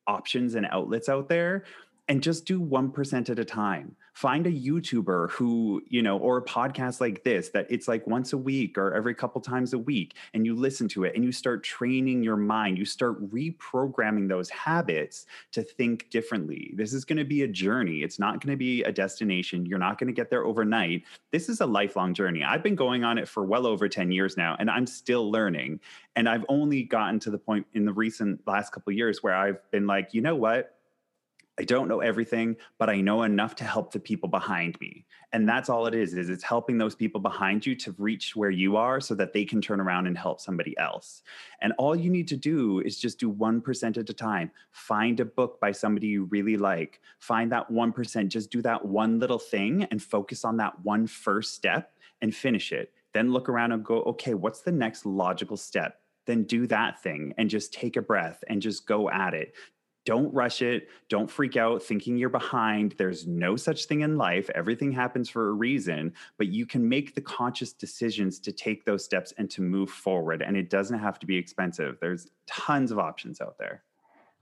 options 0.07 0.56
and 0.56 0.68
outlets 0.72 1.10
out 1.10 1.30
there 1.30 1.63
and 2.07 2.22
just 2.22 2.46
do 2.46 2.60
1% 2.62 3.30
at 3.30 3.40
a 3.40 3.46
time 3.46 3.96
find 4.16 4.48
a 4.48 4.52
youtuber 4.52 5.30
who 5.30 5.82
you 5.88 6.02
know 6.02 6.18
or 6.18 6.38
a 6.38 6.42
podcast 6.42 7.02
like 7.02 7.24
this 7.26 7.50
that 7.50 7.68
it's 7.70 7.88
like 7.88 8.08
once 8.08 8.32
a 8.32 8.38
week 8.38 8.78
or 8.78 8.94
every 8.94 9.14
couple 9.14 9.42
times 9.42 9.74
a 9.74 9.78
week 9.78 10.16
and 10.34 10.46
you 10.46 10.56
listen 10.56 10.88
to 10.88 11.04
it 11.04 11.14
and 11.16 11.24
you 11.24 11.34
start 11.34 11.64
training 11.64 12.24
your 12.24 12.38
mind 12.38 12.78
you 12.78 12.86
start 12.86 13.22
reprogramming 13.30 14.30
those 14.30 14.50
habits 14.50 15.26
to 15.52 15.62
think 15.62 16.10
differently. 16.10 16.74
This 16.76 16.94
is 16.94 17.06
going 17.06 17.18
to 17.18 17.26
be 17.26 17.44
a 17.44 17.48
journey. 17.48 18.00
It's 18.00 18.20
not 18.20 18.44
going 18.44 18.52
to 18.52 18.58
be 18.58 18.84
a 18.84 18.92
destination. 18.92 19.66
You're 19.66 19.80
not 19.80 19.98
going 19.98 20.08
to 20.08 20.14
get 20.14 20.30
there 20.30 20.46
overnight. 20.46 21.04
This 21.32 21.50
is 21.50 21.62
a 21.62 21.66
lifelong 21.66 22.14
journey. 22.14 22.44
I've 22.44 22.64
been 22.64 22.76
going 22.76 23.04
on 23.04 23.18
it 23.18 23.28
for 23.28 23.44
well 23.46 23.68
over 23.68 23.90
10 23.90 24.12
years 24.12 24.38
now 24.38 24.56
and 24.60 24.70
i'm 24.70 24.88
still 24.88 25.30
learning. 25.30 25.80
And 26.16 26.30
i've 26.30 26.46
only 26.48 26.84
gotten 26.84 27.20
to 27.20 27.32
the 27.32 27.38
point 27.38 27.66
in 27.74 27.84
the 27.84 27.94
recent 27.94 28.39
last 28.48 28.72
couple 28.72 28.94
years 28.94 29.22
where 29.22 29.36
i've 29.36 29.60
been 29.72 29.86
like 29.86 30.13
you 30.13 30.22
know 30.22 30.36
what 30.36 30.75
I 31.58 31.64
don't 31.64 31.88
know 31.88 32.02
everything, 32.02 32.58
but 32.78 32.90
I 32.90 33.00
know 33.00 33.24
enough 33.24 33.56
to 33.58 33.64
help 33.64 33.94
the 33.94 34.00
people 34.00 34.28
behind 34.28 34.80
me. 34.82 35.06
And 35.32 35.48
that's 35.48 35.70
all 35.70 35.88
it 35.88 35.96
is, 35.96 36.14
is 36.14 36.30
it's 36.30 36.44
helping 36.44 36.78
those 36.78 36.96
people 36.96 37.22
behind 37.22 37.66
you 37.66 37.76
to 37.76 37.96
reach 37.98 38.36
where 38.36 38.50
you 38.50 38.76
are 38.76 39.00
so 39.00 39.16
that 39.16 39.32
they 39.32 39.46
can 39.46 39.62
turn 39.62 39.80
around 39.80 40.08
and 40.08 40.18
help 40.18 40.42
somebody 40.42 40.78
else. 40.78 41.24
And 41.62 41.72
all 41.78 41.96
you 41.96 42.10
need 42.10 42.28
to 42.30 42.36
do 42.36 42.82
is 42.82 43.00
just 43.00 43.20
do 43.20 43.32
1% 43.32 43.98
at 43.98 44.10
a 44.10 44.14
time. 44.14 44.52
Find 44.72 45.20
a 45.22 45.26
book 45.26 45.62
by 45.62 45.72
somebody 45.72 46.08
you 46.08 46.26
really 46.26 46.58
like. 46.58 47.00
Find 47.20 47.50
that 47.54 47.72
1%, 47.72 48.28
just 48.28 48.52
do 48.52 48.62
that 48.64 48.84
one 48.84 49.20
little 49.20 49.40
thing 49.40 49.86
and 49.92 50.04
focus 50.04 50.44
on 50.44 50.58
that 50.58 50.74
one 50.84 51.08
first 51.08 51.54
step 51.54 51.94
and 52.22 52.36
finish 52.36 52.74
it. 52.74 52.92
Then 53.14 53.32
look 53.32 53.48
around 53.48 53.72
and 53.72 53.84
go, 53.84 54.02
okay, 54.04 54.34
what's 54.34 54.60
the 54.60 54.74
next 54.74 55.06
logical 55.06 55.56
step? 55.56 56.02
then 56.26 56.44
do 56.44 56.68
that 56.68 57.02
thing 57.02 57.34
and 57.38 57.50
just 57.50 57.74
take 57.74 57.96
a 57.96 58.02
breath 58.02 58.44
and 58.48 58.62
just 58.62 58.86
go 58.88 59.10
at 59.10 59.34
it 59.34 59.54
don't 60.06 60.34
rush 60.34 60.62
it. 60.62 60.90
Don't 61.10 61.30
freak 61.30 61.58
out 61.58 61.82
thinking 61.82 62.16
you're 62.16 62.30
behind. 62.30 62.94
There's 62.98 63.26
no 63.26 63.56
such 63.56 63.86
thing 63.86 64.02
in 64.02 64.18
life. 64.18 64.50
Everything 64.54 64.92
happens 64.92 65.30
for 65.30 65.50
a 65.50 65.54
reason, 65.54 66.14
but 66.38 66.48
you 66.48 66.66
can 66.66 66.88
make 66.88 67.16
the 67.16 67.22
conscious 67.22 67.74
decisions 67.74 68.40
to 68.40 68.52
take 68.52 68.86
those 68.86 69.04
steps 69.04 69.34
and 69.38 69.50
to 69.50 69.62
move 69.62 69.90
forward. 69.90 70.42
And 70.42 70.56
it 70.56 70.70
doesn't 70.70 71.00
have 71.00 71.20
to 71.20 71.26
be 71.26 71.36
expensive. 71.36 71.98
There's 72.00 72.28
tons 72.46 72.92
of 72.92 73.00
options 73.00 73.42
out 73.42 73.58
there. 73.58 73.84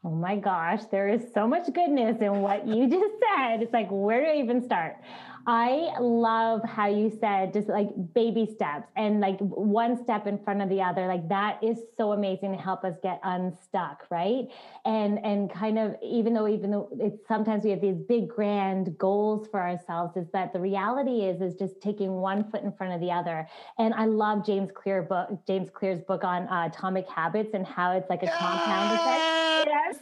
Oh 0.06 0.10
my 0.10 0.36
gosh, 0.36 0.82
there 0.92 1.08
is 1.08 1.22
so 1.34 1.48
much 1.48 1.72
goodness 1.74 2.18
in 2.20 2.42
what 2.42 2.68
you 2.68 2.90
just 2.90 3.14
said. 3.22 3.62
It's 3.62 3.72
like, 3.72 3.88
where 3.90 4.22
do 4.22 4.28
I 4.28 4.44
even 4.44 4.62
start? 4.62 4.98
I 5.46 6.00
love 6.00 6.64
how 6.64 6.88
you 6.88 7.12
said 7.20 7.52
just 7.52 7.68
like 7.68 7.90
baby 8.14 8.48
steps 8.56 8.88
and 8.96 9.20
like 9.20 9.38
one 9.40 10.02
step 10.02 10.26
in 10.26 10.38
front 10.38 10.62
of 10.62 10.70
the 10.70 10.82
other. 10.82 11.06
Like 11.06 11.28
that 11.28 11.62
is 11.62 11.80
so 11.98 12.14
amazing 12.14 12.54
to 12.54 12.58
help 12.58 12.86
us 12.86 12.96
get 13.04 13.20
unstuck, 13.24 14.06
right? 14.10 14.48
And 14.86 15.20
and 15.26 15.52
kind 15.52 15.78
of 15.78 15.96
even 16.02 16.34
though 16.34 16.48
even 16.48 16.72
though 16.72 16.90
it's 16.98 17.28
sometimes 17.28 17.66
we 17.66 17.72
have 17.72 17.82
these 17.82 17.98
big 17.98 18.30
grand 18.30 18.98
goals 18.98 19.48
for 19.50 19.60
ourselves, 19.60 20.16
is 20.16 20.28
that 20.32 20.54
the 20.54 20.60
reality 20.60 21.22
is 21.22 21.42
is 21.42 21.56
just 21.56 21.82
taking 21.82 22.14
one 22.14 22.50
foot 22.50 22.64
in 22.64 22.72
front 22.72 22.94
of 22.94 23.02
the 23.02 23.12
other. 23.12 23.46
And 23.78 23.94
I 23.94 24.06
love 24.06 24.46
James 24.46 24.70
Clear 24.74 25.02
book, 25.02 25.30
James 25.46 25.70
Clear's 25.74 26.00
book 26.02 26.24
on 26.24 26.48
uh, 26.48 26.70
atomic 26.72 27.08
habits 27.10 27.50
and 27.54 27.68
how 27.68 27.92
it's 27.92 28.10
like 28.10 28.24
a 28.24 28.28
yes! 28.28 28.38
compound 28.38 29.00
effect. 29.00 29.34
Yes, 29.66 30.00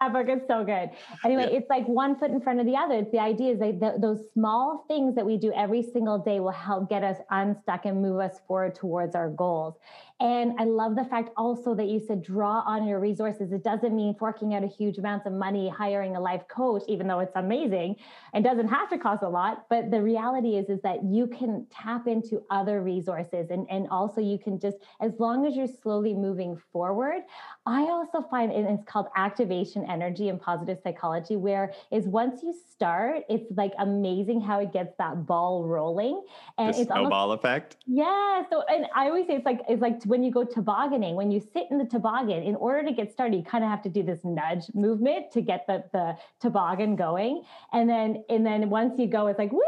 that 0.00 0.12
book 0.12 0.28
is 0.28 0.40
so 0.48 0.64
good. 0.64 0.90
Anyway, 1.24 1.48
yeah. 1.50 1.58
it's 1.58 1.68
like 1.68 1.86
one 1.86 2.18
foot 2.18 2.30
in 2.30 2.40
front 2.40 2.60
of 2.60 2.66
the 2.66 2.76
other. 2.76 2.94
It's 2.94 3.10
the 3.10 3.18
idea 3.18 3.52
is 3.52 3.58
that 3.58 3.80
th- 3.80 4.00
those 4.00 4.23
small 4.32 4.84
things 4.88 5.14
that 5.14 5.26
we 5.26 5.36
do 5.36 5.52
every 5.52 5.82
single 5.82 6.18
day 6.18 6.40
will 6.40 6.50
help 6.50 6.88
get 6.88 7.04
us 7.04 7.18
unstuck 7.30 7.84
and 7.84 8.00
move 8.00 8.20
us 8.20 8.40
forward 8.46 8.74
towards 8.74 9.14
our 9.14 9.30
goals. 9.30 9.74
And 10.20 10.52
I 10.60 10.64
love 10.64 10.94
the 10.94 11.04
fact 11.04 11.30
also 11.36 11.74
that 11.74 11.88
you 11.88 11.98
said 11.98 12.22
draw 12.22 12.60
on 12.60 12.86
your 12.86 13.00
resources. 13.00 13.50
It 13.50 13.64
doesn't 13.64 13.94
mean 13.94 14.14
forking 14.16 14.54
out 14.54 14.62
a 14.62 14.68
huge 14.68 14.96
amounts 14.98 15.26
of 15.26 15.32
money, 15.32 15.68
hiring 15.68 16.14
a 16.14 16.20
life 16.20 16.42
coach, 16.48 16.82
even 16.86 17.08
though 17.08 17.18
it's 17.18 17.34
amazing 17.34 17.96
and 18.32 18.44
doesn't 18.44 18.68
have 18.68 18.88
to 18.90 18.98
cost 18.98 19.24
a 19.24 19.28
lot. 19.28 19.66
But 19.68 19.90
the 19.90 20.00
reality 20.00 20.56
is, 20.56 20.68
is 20.68 20.80
that 20.82 21.04
you 21.04 21.26
can 21.26 21.66
tap 21.70 22.06
into 22.06 22.44
other 22.50 22.80
resources 22.80 23.50
and, 23.50 23.66
and 23.68 23.88
also 23.88 24.20
you 24.20 24.38
can 24.38 24.60
just, 24.60 24.76
as 25.00 25.12
long 25.18 25.46
as 25.46 25.56
you're 25.56 25.66
slowly 25.66 26.14
moving 26.14 26.60
forward, 26.72 27.22
I 27.66 27.82
also 27.82 28.22
find 28.30 28.52
and 28.52 28.78
it's 28.78 28.84
called 28.88 29.08
activation 29.16 29.84
energy 29.90 30.28
and 30.28 30.40
positive 30.40 30.78
psychology, 30.84 31.34
where 31.34 31.72
is 31.90 32.06
once 32.06 32.40
you 32.42 32.54
start, 32.70 33.24
it's 33.28 33.50
like 33.56 33.72
amazing 33.78 34.40
how 34.40 34.60
it 34.60 34.72
gets 34.72 34.94
that 34.98 35.26
ball 35.26 35.64
rolling. 35.64 36.22
And 36.56 36.72
the 36.72 36.82
it's 36.82 36.88
snowball 36.88 37.30
almost, 37.30 37.40
effect. 37.40 37.76
Yeah. 37.86 38.42
So 38.48 38.62
and 38.68 38.86
I 38.94 39.06
always 39.06 39.26
say 39.26 39.34
it's 39.34 39.46
like 39.46 39.60
it's 39.68 39.82
like 39.82 40.03
when 40.06 40.22
you 40.22 40.30
go 40.30 40.44
tobogganing, 40.44 41.14
when 41.14 41.30
you 41.30 41.40
sit 41.40 41.66
in 41.70 41.78
the 41.78 41.84
toboggan, 41.84 42.42
in 42.42 42.56
order 42.56 42.86
to 42.88 42.92
get 42.92 43.12
started, 43.12 43.36
you 43.36 43.42
kind 43.42 43.64
of 43.64 43.70
have 43.70 43.82
to 43.82 43.88
do 43.88 44.02
this 44.02 44.20
nudge 44.24 44.64
movement 44.74 45.30
to 45.32 45.40
get 45.40 45.66
the, 45.66 45.84
the 45.92 46.16
toboggan 46.40 46.96
going. 46.96 47.42
And 47.72 47.88
then 47.88 48.24
and 48.28 48.44
then 48.44 48.70
once 48.70 48.98
you 48.98 49.06
go, 49.06 49.26
it's 49.28 49.38
like 49.38 49.52
woo, 49.52 49.60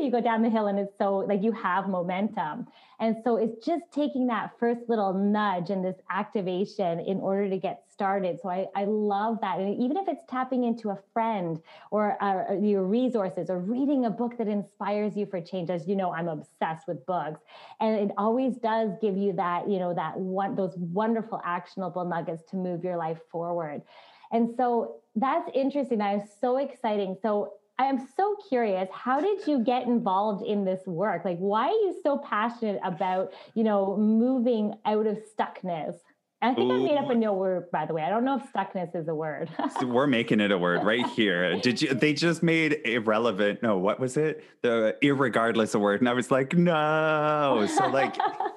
you 0.00 0.10
go 0.10 0.20
down 0.20 0.42
the 0.42 0.50
hill 0.50 0.66
and 0.66 0.78
it's 0.78 0.96
so 0.98 1.18
like 1.18 1.42
you 1.42 1.52
have 1.52 1.88
momentum. 1.88 2.66
And 3.00 3.16
so 3.24 3.36
it's 3.36 3.64
just 3.66 3.82
taking 3.92 4.28
that 4.28 4.52
first 4.60 4.82
little 4.88 5.12
nudge 5.12 5.70
and 5.70 5.84
this 5.84 5.96
activation 6.08 7.00
in 7.00 7.18
order 7.18 7.50
to 7.50 7.58
get 7.58 7.82
started. 7.92 8.38
So 8.40 8.48
I, 8.48 8.66
I 8.76 8.84
love 8.84 9.40
that. 9.40 9.58
And 9.58 9.82
even 9.82 9.96
if 9.96 10.06
it's 10.06 10.24
tapping 10.28 10.62
into 10.62 10.90
a 10.90 10.98
friend 11.12 11.60
or 11.90 12.16
uh, 12.22 12.54
your 12.54 12.84
resources 12.84 13.50
or 13.50 13.58
reading 13.58 14.04
a 14.04 14.10
book 14.10 14.38
that 14.38 14.46
inspires 14.46 15.16
you 15.16 15.26
for 15.26 15.40
change, 15.40 15.68
as 15.68 15.88
you 15.88 15.96
know, 15.96 16.12
I'm 16.12 16.28
obsessed 16.28 16.86
with 16.86 17.04
books. 17.06 17.40
And 17.80 17.96
it 17.96 18.14
always 18.16 18.56
does 18.56 18.90
give 19.00 19.16
you 19.16 19.32
that, 19.32 19.68
you 19.68 19.80
know, 19.80 19.92
that 19.94 20.16
one, 20.16 20.54
those 20.54 20.76
wonderful 20.76 21.40
actionable 21.44 22.04
nuggets 22.04 22.44
to 22.50 22.56
move 22.56 22.84
your 22.84 22.96
life 22.96 23.18
forward. 23.30 23.82
And 24.30 24.54
so 24.56 24.96
that's 25.16 25.50
interesting. 25.54 25.98
That 25.98 26.22
is 26.22 26.30
so 26.40 26.56
exciting. 26.56 27.16
So 27.20 27.54
I 27.78 27.86
am 27.86 28.06
so 28.16 28.36
curious. 28.48 28.88
How 28.92 29.20
did 29.20 29.46
you 29.46 29.64
get 29.64 29.86
involved 29.86 30.44
in 30.44 30.64
this 30.64 30.86
work? 30.86 31.24
Like, 31.24 31.38
why 31.38 31.66
are 31.66 31.70
you 31.70 31.96
so 32.02 32.18
passionate 32.18 32.80
about, 32.84 33.32
you 33.54 33.64
know, 33.64 33.96
moving 33.96 34.74
out 34.84 35.06
of 35.06 35.18
stuckness? 35.18 35.96
I 36.42 36.54
think 36.54 36.72
Ooh. 36.72 36.74
I 36.74 36.78
made 36.78 36.96
up 36.98 37.08
a 37.08 37.14
new 37.14 37.32
word, 37.32 37.70
by 37.70 37.86
the 37.86 37.94
way. 37.94 38.02
I 38.02 38.10
don't 38.10 38.24
know 38.24 38.36
if 38.36 38.52
stuckness 38.52 38.96
is 38.96 39.06
a 39.06 39.14
word. 39.14 39.48
so 39.78 39.86
we're 39.86 40.08
making 40.08 40.40
it 40.40 40.50
a 40.50 40.58
word 40.58 40.82
right 40.84 41.06
here. 41.10 41.60
Did 41.60 41.80
you? 41.80 41.94
They 41.94 42.12
just 42.12 42.42
made 42.42 42.80
irrelevant. 42.84 43.62
No, 43.62 43.78
what 43.78 44.00
was 44.00 44.16
it? 44.16 44.44
The 44.62 44.96
irregardless 45.02 45.74
a 45.74 45.78
word, 45.78 46.00
and 46.00 46.08
I 46.08 46.14
was 46.14 46.32
like, 46.32 46.54
no. 46.54 47.66
So 47.72 47.86
like, 47.86 48.16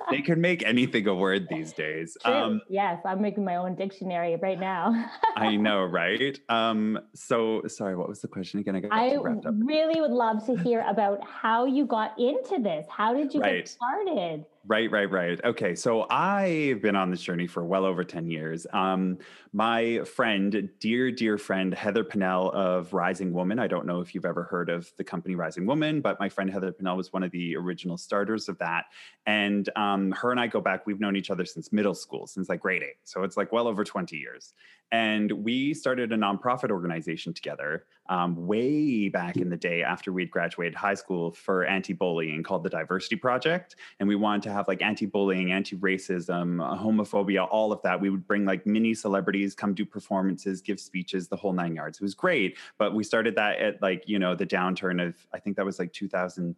they 0.09 0.21
can 0.21 0.41
make 0.41 0.63
anything 0.63 1.07
a 1.07 1.15
word 1.15 1.47
these 1.49 1.73
days. 1.73 2.17
Um, 2.25 2.61
yes, 2.69 2.99
I'm 3.05 3.21
making 3.21 3.45
my 3.45 3.57
own 3.57 3.75
dictionary 3.75 4.35
right 4.35 4.59
now. 4.59 5.11
I 5.35 5.55
know, 5.55 5.83
right? 5.83 6.37
Um, 6.49 6.99
so 7.13 7.61
sorry, 7.67 7.95
what 7.95 8.09
was 8.09 8.19
the 8.19 8.27
question 8.27 8.59
again? 8.59 8.75
I 8.75 8.79
got 8.79 8.91
I 8.91 9.13
really 9.13 10.01
would 10.01 10.11
love 10.11 10.45
to 10.47 10.55
hear 10.57 10.83
about 10.87 11.23
how 11.23 11.65
you 11.65 11.85
got 11.85 12.19
into 12.19 12.61
this. 12.61 12.87
How 12.89 13.13
did 13.13 13.33
you 13.33 13.41
right. 13.41 13.57
get 13.57 13.67
started? 13.67 14.45
Right, 14.67 14.89
right, 14.89 15.11
right. 15.11 15.39
Okay, 15.43 15.75
so 15.75 16.07
I've 16.09 16.81
been 16.81 16.95
on 16.95 17.11
this 17.11 17.21
journey 17.21 17.45
for 17.45 17.63
well 17.63 17.85
over 17.85 18.03
10 18.03 18.27
years. 18.31 18.65
Um, 18.73 19.19
my 19.53 19.99
friend, 20.05 20.69
dear, 20.79 21.11
dear 21.11 21.37
friend, 21.37 21.71
Heather 21.71 22.03
Pinnell 22.03 22.51
of 22.51 22.91
Rising 22.91 23.31
Woman. 23.31 23.59
I 23.59 23.67
don't 23.67 23.85
know 23.85 24.01
if 24.01 24.15
you've 24.15 24.25
ever 24.25 24.41
heard 24.41 24.71
of 24.71 24.91
the 24.97 25.03
company 25.03 25.35
Rising 25.35 25.67
Woman, 25.67 26.01
but 26.01 26.19
my 26.19 26.29
friend 26.29 26.49
Heather 26.49 26.71
Pinnell 26.71 26.97
was 26.97 27.13
one 27.13 27.21
of 27.21 27.29
the 27.29 27.55
original 27.55 27.95
starters 27.95 28.49
of 28.49 28.57
that. 28.57 28.85
And 29.27 29.69
um, 29.75 30.11
her 30.13 30.31
and 30.31 30.39
I 30.39 30.47
go 30.47 30.61
back, 30.61 30.87
we've 30.87 30.99
known 30.99 31.15
each 31.15 31.29
other 31.29 31.45
since 31.45 31.71
middle 31.71 31.93
school, 31.93 32.25
since 32.25 32.49
like 32.49 32.61
grade 32.61 32.81
eight. 32.81 32.97
So 33.03 33.21
it's 33.21 33.37
like 33.37 33.51
well 33.51 33.67
over 33.67 33.83
20 33.83 34.17
years. 34.17 34.53
And 34.91 35.31
we 35.31 35.75
started 35.75 36.11
a 36.11 36.17
nonprofit 36.17 36.71
organization 36.71 37.33
together 37.33 37.85
um, 38.07 38.47
way 38.47 39.09
back 39.09 39.37
in 39.37 39.49
the 39.49 39.57
day 39.57 39.83
after 39.83 40.11
we'd 40.11 40.29
graduated 40.29 40.75
high 40.75 40.93
school 40.93 41.31
for 41.31 41.65
anti 41.65 41.93
bullying 41.93 42.43
called 42.43 42.63
the 42.63 42.69
Diversity 42.69 43.15
Project. 43.15 43.75
And 43.99 44.07
we 44.07 44.15
wanted 44.15 44.43
to 44.43 44.51
have 44.51 44.67
like 44.67 44.81
anti 44.81 45.05
bullying, 45.05 45.51
anti 45.51 45.75
racism, 45.75 46.57
homophobia, 46.79 47.47
all 47.49 47.71
of 47.71 47.81
that. 47.83 47.99
We 47.99 48.09
would 48.09 48.27
bring 48.27 48.45
like 48.45 48.65
mini 48.65 48.93
celebrities, 48.93 49.55
come 49.55 49.73
do 49.73 49.85
performances, 49.85 50.61
give 50.61 50.79
speeches, 50.79 51.27
the 51.27 51.35
whole 51.35 51.53
nine 51.53 51.75
yards. 51.75 51.97
It 51.97 52.03
was 52.03 52.15
great. 52.15 52.57
But 52.77 52.93
we 52.93 53.03
started 53.03 53.35
that 53.35 53.59
at 53.59 53.81
like, 53.81 54.03
you 54.07 54.19
know, 54.19 54.35
the 54.35 54.45
downturn 54.45 55.05
of, 55.05 55.15
I 55.33 55.39
think 55.39 55.55
that 55.57 55.65
was 55.65 55.79
like 55.79 55.91
2000 55.93 56.55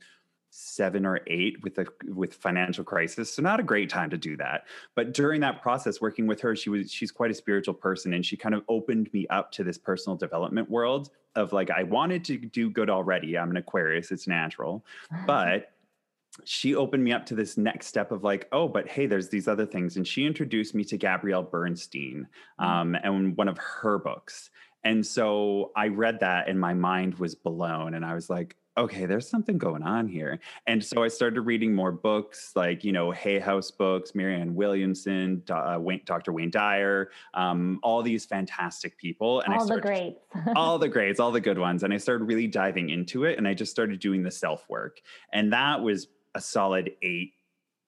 seven 0.60 1.06
or 1.06 1.20
eight 1.28 1.62
with 1.62 1.78
a 1.78 1.86
with 2.08 2.34
financial 2.34 2.84
crisis 2.84 3.32
so 3.32 3.44
not 3.44 3.60
a 3.60 3.64
great 3.64 3.90
time 3.90 4.10
to 4.10 4.18
do 4.18 4.36
that 4.36 4.64
but 4.96 5.14
during 5.14 5.40
that 5.40 5.62
process 5.62 6.02
working 6.02 6.26
with 6.26 6.42
her 6.42 6.56
she 6.56 6.72
was 6.72 6.92
she's 6.92 7.12
quite 7.12 7.30
a 7.30 7.34
spiritual 7.34 7.76
person 7.76 8.14
and 8.14 8.26
she 8.26 8.36
kind 8.36 8.56
of 8.56 8.64
opened 8.68 9.08
me 9.14 9.28
up 9.28 9.52
to 9.52 9.64
this 9.64 9.78
personal 9.78 10.18
development 10.18 10.68
world 10.68 11.12
of 11.36 11.54
like 11.54 11.70
i 11.70 11.84
wanted 11.84 12.26
to 12.26 12.38
do 12.38 12.72
good 12.72 12.90
already 12.90 13.38
i'm 13.38 13.52
an 13.52 13.58
aquarius 13.58 14.10
it's 14.12 14.28
natural 14.28 14.84
but 15.28 15.74
she 16.44 16.76
opened 16.76 17.04
me 17.04 17.12
up 17.12 17.26
to 17.26 17.36
this 17.36 17.58
next 17.58 17.88
step 17.88 18.12
of 18.12 18.24
like, 18.24 18.48
oh, 18.52 18.68
but 18.68 18.88
hey, 18.88 19.08
there's 19.08 19.30
these 19.30 19.48
other 19.48 19.66
things. 19.66 19.98
And 19.98 20.08
she 20.08 20.24
introduced 20.24 20.76
me 20.76 20.84
to 20.84 20.96
Gabrielle 20.96 21.42
Bernstein 21.42 22.28
mm. 22.62 22.64
um, 22.64 22.96
and 22.96 23.36
one 23.36 23.48
of 23.48 23.58
her 23.58 23.98
books. 23.98 24.52
And 24.84 25.04
so 25.04 25.72
I 25.76 25.88
read 25.88 26.20
that 26.20 26.48
and 26.48 26.60
my 26.60 26.76
mind 26.76 27.16
was 27.16 27.34
blown. 27.34 27.96
And 27.96 28.06
I 28.06 28.14
was 28.14 28.30
like, 28.30 28.56
okay, 28.78 29.06
there's 29.06 29.28
something 29.28 29.58
going 29.58 29.82
on 29.82 30.08
here. 30.08 30.40
And 30.68 30.84
so 30.84 31.04
I 31.04 31.08
started 31.08 31.42
reading 31.42 31.74
more 31.74 31.92
books 31.92 32.52
like, 32.56 32.84
you 32.84 32.92
know, 32.92 33.12
Hay 33.12 33.40
House 33.40 33.72
books, 33.72 34.14
Marianne 34.14 34.54
Williamson, 34.54 35.42
uh, 35.50 35.78
Wayne, 35.80 36.02
Dr. 36.06 36.32
Wayne 36.32 36.52
Dyer, 36.52 37.10
um, 37.34 37.80
all 37.82 38.04
these 38.04 38.26
fantastic 38.26 38.98
people. 38.98 39.42
And 39.42 39.54
all 39.54 39.62
I 39.62 39.66
started, 39.66 39.86
all 39.86 39.92
the 39.92 40.42
greats. 40.42 40.54
all 40.56 40.80
the 40.80 40.90
greats, 40.90 41.20
all 41.20 41.32
the 41.32 41.42
good 41.42 41.58
ones. 41.58 41.84
And 41.84 41.94
I 41.94 41.98
started 41.98 42.26
really 42.26 42.48
diving 42.48 42.90
into 42.90 43.26
it 43.26 43.38
and 43.38 43.48
I 43.48 43.54
just 43.54 43.72
started 43.72 44.00
doing 44.00 44.24
the 44.24 44.32
self 44.32 44.70
work. 44.70 45.02
And 45.34 45.52
that 45.54 45.82
was 45.82 46.08
a 46.36 46.42
solid 46.42 46.92
eight 47.02 47.34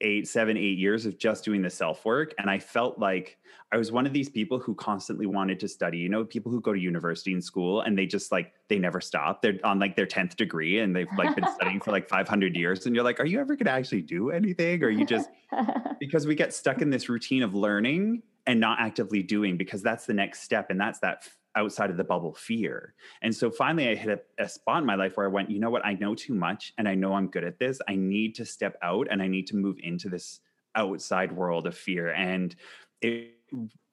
eight, 0.01 0.27
seven, 0.27 0.57
eight 0.57 0.77
years 0.77 1.05
of 1.05 1.17
just 1.17 1.43
doing 1.43 1.61
the 1.61 1.69
self 1.69 2.05
work. 2.05 2.33
And 2.37 2.49
I 2.49 2.59
felt 2.59 2.99
like 2.99 3.37
I 3.71 3.77
was 3.77 3.91
one 3.91 4.07
of 4.07 4.13
these 4.13 4.29
people 4.29 4.57
who 4.57 4.73
constantly 4.73 5.25
wanted 5.25 5.59
to 5.59 5.67
study. 5.67 5.99
You 5.99 6.09
know, 6.09 6.25
people 6.25 6.51
who 6.51 6.59
go 6.61 6.73
to 6.73 6.79
university 6.79 7.33
and 7.33 7.43
school 7.43 7.81
and 7.81 7.97
they 7.97 8.05
just 8.05 8.31
like, 8.31 8.53
they 8.67 8.79
never 8.79 8.99
stop. 8.99 9.41
They're 9.41 9.59
on 9.63 9.79
like 9.79 9.95
their 9.95 10.07
10th 10.07 10.35
degree 10.35 10.79
and 10.79 10.95
they've 10.95 11.07
like 11.17 11.35
been 11.35 11.47
studying 11.53 11.79
for 11.79 11.91
like 11.91 12.09
500 12.09 12.55
years. 12.55 12.85
And 12.85 12.95
you're 12.95 13.03
like, 13.03 13.19
are 13.19 13.25
you 13.25 13.39
ever 13.39 13.55
going 13.55 13.65
to 13.65 13.71
actually 13.71 14.01
do 14.01 14.31
anything? 14.31 14.83
Or 14.83 14.89
you 14.89 15.05
just, 15.05 15.29
because 15.99 16.25
we 16.25 16.35
get 16.35 16.53
stuck 16.53 16.81
in 16.81 16.89
this 16.89 17.09
routine 17.09 17.43
of 17.43 17.53
learning 17.53 18.23
and 18.47 18.59
not 18.59 18.79
actively 18.79 19.21
doing 19.21 19.57
because 19.57 19.83
that's 19.83 20.05
the 20.05 20.13
next 20.13 20.41
step. 20.41 20.71
And 20.71 20.79
that's 20.79 20.99
that 20.99 21.27
outside 21.59 21.89
of 21.89 21.97
the 21.97 22.03
bubble 22.03 22.33
fear. 22.33 22.93
And 23.21 23.35
so 23.35 23.51
finally, 23.51 23.89
I 23.89 23.95
hit 23.95 24.25
a, 24.39 24.43
a, 24.43 24.49
spot 24.49 24.79
in 24.79 24.85
my 24.85 24.95
life 24.95 25.17
where 25.17 25.25
I 25.25 25.29
went, 25.29 25.51
you 25.51 25.59
know 25.59 25.69
what? 25.69 25.85
I 25.85 25.93
know 25.93 26.15
too 26.15 26.33
much 26.33 26.73
and 26.77 26.87
I 26.87 26.95
know 26.95 27.13
I'm 27.13 27.27
good 27.27 27.43
at 27.43 27.59
this. 27.59 27.79
I 27.87 27.95
need 27.95 28.35
to 28.35 28.45
step 28.45 28.77
out 28.81 29.07
and 29.11 29.21
I 29.21 29.27
need 29.27 29.47
to 29.47 29.55
move 29.55 29.77
into 29.83 30.09
this 30.09 30.39
outside 30.75 31.31
world 31.31 31.67
of 31.67 31.77
fear. 31.77 32.13
And 32.13 32.55
it, 33.01 33.35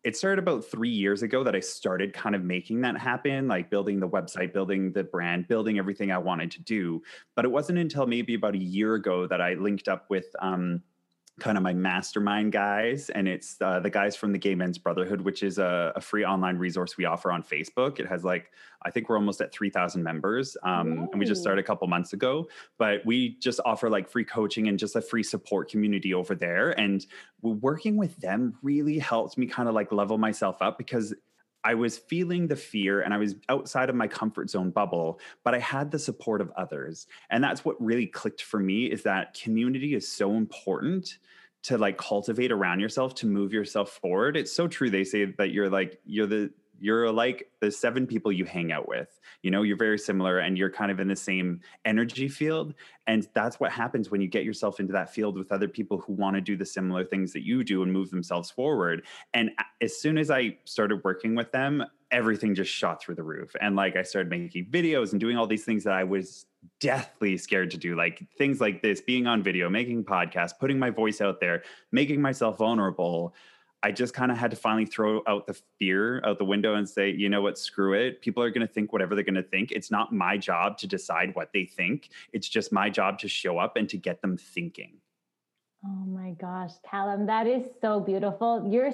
it 0.04 0.16
started 0.16 0.38
about 0.38 0.64
three 0.64 0.90
years 0.90 1.22
ago 1.22 1.42
that 1.42 1.56
I 1.56 1.60
started 1.60 2.12
kind 2.12 2.36
of 2.36 2.44
making 2.44 2.82
that 2.82 2.96
happen, 2.96 3.48
like 3.48 3.70
building 3.70 3.98
the 3.98 4.08
website, 4.08 4.52
building 4.52 4.92
the 4.92 5.02
brand, 5.02 5.48
building 5.48 5.78
everything 5.78 6.12
I 6.12 6.18
wanted 6.18 6.52
to 6.52 6.62
do. 6.62 7.02
But 7.34 7.44
it 7.44 7.50
wasn't 7.50 7.78
until 7.78 8.06
maybe 8.06 8.34
about 8.34 8.54
a 8.54 8.58
year 8.58 8.94
ago 8.94 9.26
that 9.26 9.40
I 9.40 9.54
linked 9.54 9.88
up 9.88 10.06
with, 10.08 10.26
um, 10.40 10.82
kind 11.38 11.58
of 11.58 11.62
my 11.62 11.74
mastermind 11.74 12.50
guys 12.50 13.10
and 13.10 13.28
it's 13.28 13.60
uh, 13.60 13.78
the 13.78 13.90
guys 13.90 14.16
from 14.16 14.32
the 14.32 14.38
gay 14.38 14.54
men's 14.54 14.78
brotherhood 14.78 15.20
which 15.20 15.42
is 15.42 15.58
a, 15.58 15.92
a, 15.94 16.00
free 16.00 16.24
online 16.24 16.56
resource 16.56 16.96
we 16.96 17.04
offer 17.04 17.30
on 17.30 17.42
facebook. 17.42 18.00
It 18.00 18.06
has 18.06 18.24
like 18.24 18.50
i 18.82 18.90
think 18.90 19.08
we're 19.08 19.16
almost 19.16 19.42
at 19.42 19.52
3000 19.52 20.02
members 20.02 20.56
um, 20.62 21.08
and 21.12 21.18
we 21.18 21.26
just 21.26 21.42
started 21.42 21.62
a 21.62 21.66
couple 21.66 21.86
months 21.88 22.14
ago 22.14 22.48
but 22.78 23.04
we 23.04 23.36
just 23.38 23.60
offer 23.66 23.90
like 23.90 24.08
free 24.08 24.24
coaching 24.24 24.68
and 24.68 24.78
just 24.78 24.96
a 24.96 25.02
free 25.02 25.22
support 25.22 25.70
community 25.70 26.14
over 26.14 26.34
there 26.34 26.70
and 26.80 27.06
working 27.42 27.96
with 27.98 28.16
them 28.16 28.54
really 28.62 28.98
helped 28.98 29.36
me 29.36 29.46
kind 29.46 29.68
of 29.68 29.74
like 29.74 29.92
level 29.92 30.16
myself 30.16 30.62
up 30.62 30.78
because 30.78 31.12
I 31.66 31.74
was 31.74 31.98
feeling 31.98 32.46
the 32.46 32.54
fear 32.54 33.00
and 33.00 33.12
I 33.12 33.18
was 33.18 33.34
outside 33.48 33.90
of 33.90 33.96
my 33.96 34.06
comfort 34.06 34.48
zone 34.48 34.70
bubble, 34.70 35.18
but 35.42 35.52
I 35.52 35.58
had 35.58 35.90
the 35.90 35.98
support 35.98 36.40
of 36.40 36.52
others. 36.56 37.08
And 37.28 37.42
that's 37.42 37.64
what 37.64 37.74
really 37.82 38.06
clicked 38.06 38.42
for 38.42 38.60
me 38.60 38.84
is 38.84 39.02
that 39.02 39.34
community 39.34 39.96
is 39.96 40.06
so 40.06 40.36
important 40.36 41.18
to 41.64 41.76
like 41.76 41.98
cultivate 41.98 42.52
around 42.52 42.78
yourself 42.78 43.16
to 43.16 43.26
move 43.26 43.52
yourself 43.52 43.90
forward. 44.00 44.36
It's 44.36 44.52
so 44.52 44.68
true. 44.68 44.90
They 44.90 45.02
say 45.02 45.24
that 45.24 45.50
you're 45.50 45.68
like, 45.68 45.98
you're 46.06 46.28
the 46.28 46.52
you're 46.80 47.10
like 47.10 47.50
the 47.60 47.70
seven 47.70 48.06
people 48.06 48.32
you 48.32 48.44
hang 48.44 48.72
out 48.72 48.88
with. 48.88 49.20
You 49.42 49.50
know 49.50 49.62
you're 49.62 49.76
very 49.76 49.98
similar 49.98 50.38
and 50.38 50.56
you're 50.58 50.70
kind 50.70 50.90
of 50.90 51.00
in 51.00 51.08
the 51.08 51.16
same 51.16 51.60
energy 51.84 52.28
field. 52.28 52.74
And 53.06 53.28
that's 53.34 53.60
what 53.60 53.72
happens 53.72 54.10
when 54.10 54.20
you 54.20 54.28
get 54.28 54.44
yourself 54.44 54.80
into 54.80 54.92
that 54.92 55.12
field 55.12 55.38
with 55.38 55.52
other 55.52 55.68
people 55.68 55.98
who 55.98 56.12
want 56.12 56.34
to 56.34 56.40
do 56.40 56.56
the 56.56 56.66
similar 56.66 57.04
things 57.04 57.32
that 57.32 57.44
you 57.44 57.62
do 57.64 57.82
and 57.82 57.92
move 57.92 58.10
themselves 58.10 58.50
forward. 58.50 59.06
And 59.34 59.50
as 59.80 60.00
soon 60.00 60.18
as 60.18 60.30
i 60.30 60.56
started 60.64 61.02
working 61.04 61.34
with 61.34 61.52
them 61.52 61.84
everything 62.12 62.54
just 62.54 62.70
shot 62.70 63.02
through 63.02 63.16
the 63.16 63.22
roof. 63.22 63.54
And 63.60 63.76
like 63.76 63.96
i 63.96 64.02
started 64.02 64.30
making 64.30 64.66
videos 64.66 65.12
and 65.12 65.20
doing 65.20 65.36
all 65.36 65.46
these 65.46 65.64
things 65.64 65.84
that 65.84 65.94
i 65.94 66.04
was 66.04 66.46
deathly 66.80 67.36
scared 67.36 67.70
to 67.70 67.78
do 67.78 67.94
like 67.96 68.22
things 68.36 68.60
like 68.60 68.82
this 68.82 69.00
being 69.00 69.26
on 69.26 69.42
video 69.42 69.68
making 69.68 70.04
podcasts 70.04 70.50
putting 70.58 70.78
my 70.78 70.90
voice 70.90 71.20
out 71.20 71.38
there 71.40 71.62
making 71.92 72.20
myself 72.20 72.58
vulnerable 72.58 73.32
i 73.86 73.92
just 73.92 74.12
kind 74.14 74.32
of 74.32 74.36
had 74.36 74.50
to 74.50 74.56
finally 74.56 74.84
throw 74.84 75.22
out 75.28 75.46
the 75.46 75.56
fear 75.78 76.20
out 76.24 76.38
the 76.38 76.44
window 76.44 76.74
and 76.74 76.88
say 76.88 77.10
you 77.10 77.28
know 77.28 77.42
what? 77.42 77.58
Screw 77.58 77.92
it. 77.94 78.20
People 78.20 78.42
are 78.42 78.50
going 78.50 78.66
to 78.66 78.72
think 78.72 78.92
whatever 78.92 79.14
they're 79.14 79.24
going 79.24 79.34
to 79.34 79.42
think. 79.42 79.72
It's 79.72 79.90
not 79.90 80.12
my 80.12 80.36
job 80.36 80.78
to 80.78 80.86
decide 80.86 81.34
what 81.34 81.50
they 81.52 81.64
think. 81.64 82.10
It's 82.32 82.48
just 82.48 82.72
my 82.72 82.90
job 82.90 83.18
to 83.20 83.28
show 83.28 83.58
up 83.58 83.76
and 83.76 83.88
to 83.88 83.96
get 83.96 84.20
them 84.22 84.36
thinking. 84.36 84.94
Oh 85.84 86.04
my 86.06 86.30
gosh 86.32 86.72
callum 86.90 87.26
that 87.26 87.46
is 87.46 87.64
so 87.80 88.00
beautiful. 88.00 88.68
You're 88.68 88.92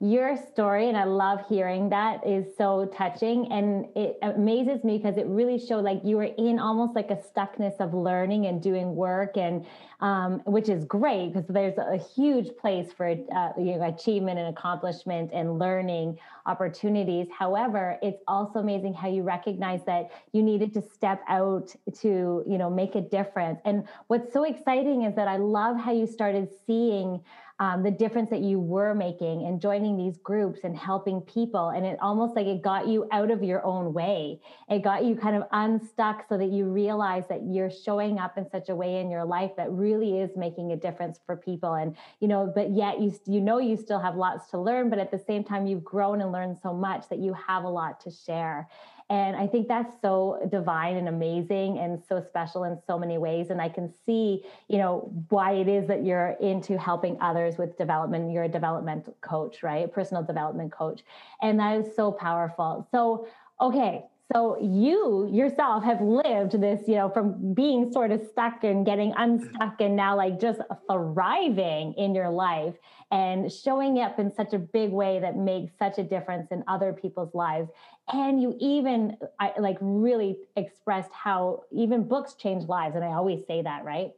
your 0.00 0.36
story 0.36 0.88
and 0.88 0.96
i 0.96 1.02
love 1.02 1.40
hearing 1.48 1.88
that 1.88 2.24
is 2.24 2.46
so 2.56 2.88
touching. 2.96 3.50
And 3.50 3.86
it 3.96 4.16
amazes 4.22 4.84
me 4.84 4.96
because 4.96 5.16
it 5.16 5.26
really 5.26 5.58
showed 5.58 5.84
like 5.84 6.00
you 6.04 6.16
were 6.16 6.30
in 6.38 6.58
almost 6.60 6.94
like 6.94 7.10
a 7.10 7.16
stuckness 7.16 7.80
of 7.80 7.94
learning 7.94 8.46
and 8.46 8.62
doing 8.62 8.94
work 8.94 9.36
and 9.36 9.66
um, 10.00 10.40
which 10.46 10.68
is 10.68 10.84
great 10.84 11.32
because 11.32 11.48
there's 11.48 11.76
a 11.76 11.96
huge 11.96 12.56
place 12.56 12.92
for 12.92 13.08
uh, 13.08 13.50
you 13.58 13.76
know, 13.76 13.88
achievement 13.88 14.38
and 14.38 14.56
accomplishment 14.56 15.30
and 15.32 15.58
learning 15.58 16.16
opportunities. 16.46 17.26
However 17.36 17.98
it's 18.00 18.22
also 18.28 18.60
amazing 18.60 18.94
how 18.94 19.08
you 19.08 19.22
recognize 19.22 19.80
that 19.86 20.10
you 20.32 20.42
needed 20.42 20.72
to 20.74 20.82
step 20.82 21.22
out 21.28 21.74
to 22.00 22.44
you 22.46 22.58
know 22.58 22.70
make 22.70 22.94
a 22.94 23.00
difference. 23.00 23.60
And 23.64 23.88
what's 24.06 24.32
so 24.32 24.44
exciting 24.44 25.02
is 25.02 25.16
that 25.16 25.26
i 25.26 25.36
love 25.36 25.76
how 25.76 25.92
you 25.92 26.06
started 26.06 26.48
seeing 26.66 27.20
um, 27.60 27.82
the 27.82 27.90
difference 27.90 28.30
that 28.30 28.40
you 28.40 28.60
were 28.60 28.94
making 28.94 29.46
and 29.46 29.60
joining 29.60 29.96
these 29.96 30.16
groups 30.18 30.60
and 30.62 30.76
helping 30.76 31.20
people. 31.22 31.70
And 31.70 31.84
it 31.84 31.98
almost 32.00 32.36
like 32.36 32.46
it 32.46 32.62
got 32.62 32.86
you 32.86 33.08
out 33.10 33.30
of 33.30 33.42
your 33.42 33.64
own 33.66 33.92
way. 33.92 34.40
It 34.68 34.84
got 34.84 35.04
you 35.04 35.16
kind 35.16 35.34
of 35.34 35.42
unstuck 35.50 36.26
so 36.28 36.38
that 36.38 36.52
you 36.52 36.66
realize 36.66 37.24
that 37.28 37.42
you're 37.44 37.70
showing 37.70 38.18
up 38.18 38.38
in 38.38 38.48
such 38.48 38.68
a 38.68 38.76
way 38.76 39.00
in 39.00 39.10
your 39.10 39.24
life 39.24 39.50
that 39.56 39.70
really 39.72 40.20
is 40.20 40.30
making 40.36 40.72
a 40.72 40.76
difference 40.76 41.18
for 41.26 41.36
people. 41.36 41.74
And, 41.74 41.96
you 42.20 42.28
know, 42.28 42.50
but 42.54 42.70
yet 42.70 43.00
you, 43.00 43.12
you 43.26 43.40
know, 43.40 43.58
you 43.58 43.76
still 43.76 44.00
have 44.00 44.14
lots 44.14 44.50
to 44.50 44.58
learn, 44.58 44.88
but 44.88 44.98
at 44.98 45.10
the 45.10 45.18
same 45.18 45.42
time, 45.42 45.66
you've 45.66 45.84
grown 45.84 46.20
and 46.20 46.30
learned 46.30 46.58
so 46.62 46.72
much 46.72 47.08
that 47.08 47.18
you 47.18 47.34
have 47.34 47.64
a 47.64 47.68
lot 47.68 48.00
to 48.00 48.10
share. 48.10 48.68
And 49.10 49.36
I 49.36 49.46
think 49.46 49.68
that's 49.68 49.94
so 50.02 50.38
divine 50.50 50.96
and 50.96 51.08
amazing 51.08 51.78
and 51.78 52.02
so 52.08 52.20
special 52.20 52.64
in 52.64 52.78
so 52.86 52.98
many 52.98 53.16
ways. 53.16 53.48
And 53.48 53.60
I 53.60 53.68
can 53.70 53.92
see, 54.04 54.44
you 54.68 54.76
know, 54.76 55.10
why 55.30 55.52
it 55.52 55.68
is 55.68 55.86
that 55.88 56.04
you're 56.04 56.36
into 56.40 56.78
helping 56.78 57.16
others 57.20 57.56
with 57.56 57.78
development. 57.78 58.32
You're 58.32 58.44
a 58.44 58.48
development 58.48 59.08
coach, 59.22 59.62
right? 59.62 59.86
A 59.86 59.88
personal 59.88 60.22
development 60.22 60.72
coach. 60.72 61.02
And 61.40 61.58
that 61.58 61.78
is 61.78 61.96
so 61.96 62.12
powerful. 62.12 62.86
So, 62.92 63.26
okay, 63.60 64.04
so 64.30 64.60
you 64.60 65.26
yourself 65.32 65.84
have 65.84 66.02
lived 66.02 66.60
this, 66.60 66.86
you 66.86 66.96
know, 66.96 67.08
from 67.08 67.54
being 67.54 67.90
sort 67.90 68.10
of 68.10 68.20
stuck 68.30 68.62
and 68.62 68.84
getting 68.84 69.14
unstuck 69.16 69.80
and 69.80 69.96
now 69.96 70.16
like 70.16 70.38
just 70.38 70.60
thriving 70.90 71.94
in 71.94 72.14
your 72.14 72.28
life 72.28 72.74
and 73.10 73.50
showing 73.50 74.00
up 74.00 74.18
in 74.18 74.30
such 74.30 74.52
a 74.52 74.58
big 74.58 74.90
way 74.90 75.18
that 75.18 75.36
makes 75.36 75.72
such 75.78 75.96
a 75.96 76.02
difference 76.02 76.48
in 76.50 76.62
other 76.68 76.92
people's 76.92 77.34
lives. 77.34 77.70
And 78.12 78.40
you 78.40 78.56
even 78.60 79.16
I, 79.38 79.52
like 79.58 79.78
really 79.80 80.38
expressed 80.56 81.12
how 81.12 81.64
even 81.70 82.08
books 82.08 82.34
change 82.34 82.68
lives. 82.68 82.96
And 82.96 83.04
I 83.04 83.08
always 83.08 83.46
say 83.46 83.62
that, 83.62 83.84
right? 83.84 84.12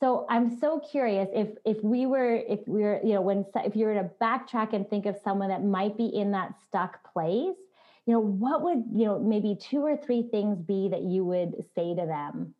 So 0.00 0.26
I'm 0.28 0.58
so 0.58 0.80
curious 0.80 1.28
if 1.32 1.48
if 1.64 1.82
we 1.82 2.06
were 2.06 2.34
if 2.34 2.60
we 2.66 2.84
are 2.84 3.00
you 3.02 3.14
know 3.14 3.22
when 3.22 3.46
if 3.56 3.74
you 3.74 3.86
were 3.86 3.94
to 3.94 4.10
backtrack 4.20 4.74
and 4.74 4.88
think 4.88 5.06
of 5.06 5.16
someone 5.24 5.48
that 5.48 5.64
might 5.64 5.96
be 5.96 6.06
in 6.06 6.32
that 6.32 6.54
stuck 6.66 7.12
place 7.12 7.56
you 8.06 8.12
know 8.12 8.20
what 8.20 8.62
would 8.62 8.84
you 8.92 9.04
know 9.04 9.18
maybe 9.18 9.56
two 9.60 9.80
or 9.80 9.96
three 9.96 10.22
things 10.22 10.58
be 10.60 10.88
that 10.88 11.02
you 11.02 11.24
would 11.24 11.54
say 11.74 11.94
to 11.94 12.06
them 12.06 12.54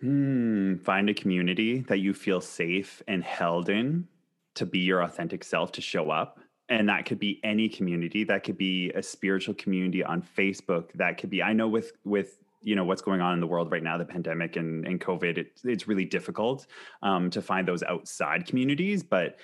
hmm, 0.00 0.76
find 0.76 1.08
a 1.08 1.14
community 1.14 1.80
that 1.88 1.98
you 1.98 2.12
feel 2.12 2.40
safe 2.40 3.02
and 3.06 3.22
held 3.22 3.68
in 3.68 4.08
to 4.54 4.66
be 4.66 4.80
your 4.80 5.02
authentic 5.02 5.44
self 5.44 5.72
to 5.72 5.80
show 5.80 6.10
up 6.10 6.40
and 6.68 6.88
that 6.88 7.04
could 7.04 7.18
be 7.18 7.40
any 7.44 7.68
community 7.68 8.24
that 8.24 8.44
could 8.44 8.56
be 8.56 8.90
a 8.92 9.02
spiritual 9.02 9.54
community 9.54 10.02
on 10.02 10.22
facebook 10.36 10.90
that 10.94 11.18
could 11.18 11.30
be 11.30 11.42
i 11.42 11.52
know 11.52 11.68
with 11.68 11.92
with 12.04 12.38
you 12.62 12.74
know 12.74 12.84
what's 12.84 13.02
going 13.02 13.20
on 13.20 13.34
in 13.34 13.40
the 13.40 13.46
world 13.46 13.70
right 13.70 13.82
now 13.82 13.98
the 13.98 14.04
pandemic 14.04 14.56
and, 14.56 14.86
and 14.86 15.00
covid 15.00 15.36
it, 15.36 15.60
it's 15.64 15.86
really 15.86 16.04
difficult 16.04 16.66
um, 17.02 17.28
to 17.28 17.42
find 17.42 17.68
those 17.68 17.82
outside 17.82 18.46
communities 18.46 19.02
but 19.02 19.36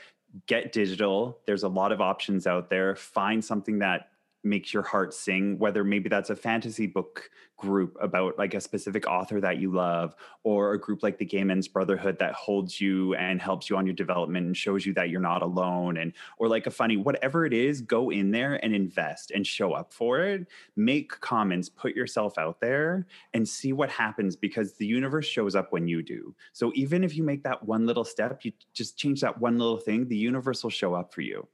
get 0.46 0.72
digital. 0.72 1.38
There's 1.46 1.62
a 1.62 1.68
lot 1.68 1.92
of 1.92 2.00
options 2.00 2.46
out 2.46 2.70
there. 2.70 2.94
Find 2.94 3.44
something 3.44 3.78
that 3.80 4.09
makes 4.42 4.72
your 4.72 4.83
heart 4.83 5.12
sing 5.12 5.59
whether 5.59 5.85
maybe 5.85 6.09
that's 6.09 6.31
a 6.31 6.37
fantasy 6.37 6.87
book 6.87 7.31
group 7.59 7.94
about 8.00 8.38
like 8.38 8.55
a 8.55 8.61
specific 8.61 9.07
author 9.07 9.38
that 9.38 9.59
you 9.59 9.70
love 9.70 10.14
or 10.44 10.72
a 10.72 10.81
group 10.81 11.03
like 11.03 11.18
the 11.18 11.24
gay 11.24 11.44
men's 11.44 11.68
brotherhood 11.68 12.18
that 12.18 12.33
holds 12.33 12.81
you 12.81 13.14
and 13.16 13.40
helps 13.40 13.68
you 13.68 13.76
on 13.76 13.85
your 13.85 13.94
development 13.94 14.46
and 14.46 14.57
shows 14.57 14.87
you 14.87 14.94
that 14.94 15.11
you're 15.11 15.20
not 15.20 15.42
alone 15.42 15.98
and 15.98 16.14
or 16.38 16.48
like 16.48 16.66
a 16.66 16.70
funny 16.70 16.96
whatever 16.96 17.44
it 17.44 17.53
is 17.53 17.83
go 17.83 18.11
in 18.11 18.31
there 18.31 18.55
and 18.64 18.74
invest 18.74 19.31
and 19.31 19.46
show 19.46 19.72
up 19.72 19.92
for 19.92 20.20
it. 20.20 20.46
Make 20.74 21.20
comments 21.20 21.68
put 21.68 21.94
yourself 21.94 22.38
out 22.38 22.61
there 22.61 23.07
and 23.35 23.46
see 23.46 23.74
what 23.74 23.90
happens 23.90 24.37
because 24.37 24.72
the 24.74 24.87
universe 24.87 25.26
shows 25.26 25.55
up 25.55 25.70
when 25.70 25.87
you 25.87 26.03
do. 26.03 26.35
So 26.55 26.72
even 26.74 27.05
if 27.05 27.14
you 27.14 27.22
make 27.22 27.42
that 27.44 27.62
one 27.62 27.87
little 27.87 28.05
step 28.05 28.40
you 28.42 28.53
just 28.72 28.96
change 28.96 29.20
that 29.20 29.38
one 29.38 29.59
little 29.59 29.76
thing 29.76 30.09
the 30.09 30.16
universe 30.16 30.62
will 30.62 30.70
show 30.70 30.94
up 30.94 31.12
for 31.12 31.20
you. 31.20 31.46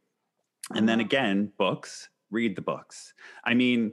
And 0.75 0.88
then 0.88 1.01
again 1.01 1.53
books 1.59 2.09
read 2.37 2.55
the 2.55 2.62
books. 2.62 3.14
I 3.44 3.55
mean, 3.55 3.92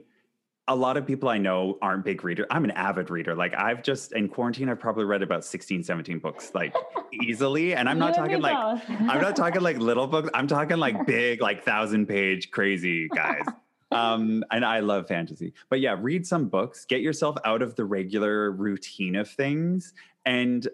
a 0.68 0.76
lot 0.76 0.98
of 0.98 1.06
people 1.06 1.30
I 1.30 1.38
know 1.38 1.78
aren't 1.80 2.04
big 2.04 2.22
readers. 2.24 2.46
I'm 2.50 2.64
an 2.64 2.72
avid 2.72 3.08
reader. 3.08 3.34
Like 3.34 3.54
I've 3.54 3.82
just 3.82 4.12
in 4.12 4.28
quarantine, 4.28 4.68
I've 4.68 4.78
probably 4.78 5.04
read 5.04 5.22
about 5.22 5.44
16, 5.44 5.82
17 5.82 6.18
books 6.18 6.52
like 6.54 6.74
easily. 7.22 7.74
And 7.74 7.88
I'm 7.88 7.98
not 7.98 8.14
talking 8.14 8.40
like 8.40 8.56
I'm 8.88 9.20
not 9.20 9.34
talking 9.34 9.62
like 9.62 9.78
little 9.90 10.06
books. 10.06 10.28
I'm 10.34 10.46
talking 10.46 10.76
like 10.76 11.06
big, 11.06 11.40
like 11.40 11.64
thousand 11.64 12.06
page 12.06 12.50
crazy 12.50 13.08
guys. 13.08 13.44
um, 13.90 14.44
and 14.50 14.62
I 14.62 14.80
love 14.80 15.08
fantasy. 15.08 15.54
But 15.70 15.80
yeah, 15.80 15.96
read 15.98 16.26
some 16.26 16.48
books, 16.48 16.84
get 16.84 17.00
yourself 17.00 17.36
out 17.46 17.62
of 17.62 17.74
the 17.76 17.84
regular 17.84 18.50
routine 18.50 19.16
of 19.16 19.30
things. 19.30 19.94
And 20.26 20.68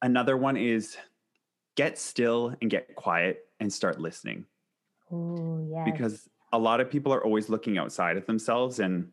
another 0.00 0.36
one 0.38 0.56
is 0.56 0.96
get 1.74 1.98
still 1.98 2.54
and 2.60 2.70
get 2.70 2.94
quiet 2.96 3.46
and 3.60 3.70
start 3.72 4.00
listening. 4.00 4.46
Oh, 5.10 5.66
yeah. 5.70 5.84
Because 5.84 6.28
a 6.52 6.58
lot 6.58 6.80
of 6.80 6.90
people 6.90 7.12
are 7.12 7.24
always 7.24 7.48
looking 7.48 7.78
outside 7.78 8.16
of 8.16 8.26
themselves 8.26 8.78
and 8.78 9.08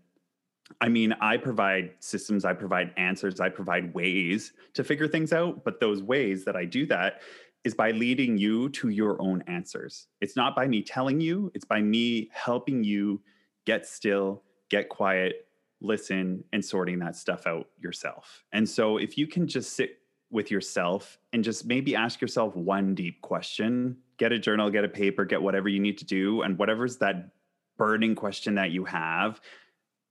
I 0.82 0.88
mean, 0.88 1.13
I 1.19 1.38
provide 1.38 1.91
systems, 1.99 2.45
I 2.45 2.54
provide 2.54 2.93
answers, 2.95 3.39
I 3.39 3.49
provide 3.49 3.93
ways 3.93 4.54
to 4.75 4.84
figure 4.84 5.08
things 5.08 5.34
out. 5.34 5.63
But 5.63 5.80
those 5.80 6.04
ways 6.04 6.45
that 6.45 6.56
I 6.56 6.65
do 6.65 6.86
that 6.88 7.21
is 7.63 7.73
by 7.73 7.91
leading 7.91 8.38
you 8.38 8.69
to 8.69 8.89
your 8.89 9.21
own 9.21 9.43
answers. 9.47 10.08
It's 10.21 10.36
not 10.36 10.56
by 10.56 10.67
me 10.67 10.82
telling 10.82 11.19
you, 11.19 11.52
it's 11.54 11.65
by 11.65 11.82
me 11.82 12.30
helping 12.32 12.84
you 12.84 13.21
get 13.65 13.86
still, 13.86 14.43
get 14.69 14.89
quiet, 14.89 15.47
listen, 15.82 16.43
and 16.54 16.63
sorting 16.63 16.99
that 16.99 17.15
stuff 17.15 17.47
out 17.47 17.67
yourself. 17.78 18.45
And 18.54 18.67
so 18.67 18.97
if 18.97 19.17
you 19.17 19.28
can 19.28 19.47
just 19.47 19.73
sit 19.73 19.97
with 20.32 20.52
yourself 20.52 21.17
and 21.34 21.43
just 21.43 21.65
maybe 21.65 21.95
ask 21.95 22.21
yourself 22.21 22.56
one 22.56 22.95
deep 22.95 23.21
question 23.21 23.97
get 24.19 24.32
a 24.32 24.38
journal, 24.38 24.69
get 24.69 24.84
a 24.84 24.89
paper, 24.89 25.25
get 25.25 25.41
whatever 25.41 25.67
you 25.69 25.79
need 25.79 25.97
to 25.97 26.05
do. 26.05 26.43
And 26.43 26.58
whatever's 26.60 26.97
that 26.97 27.29
burning 27.77 28.13
question 28.13 28.55
that 28.55 28.71
you 28.71 28.86
have, 28.86 29.41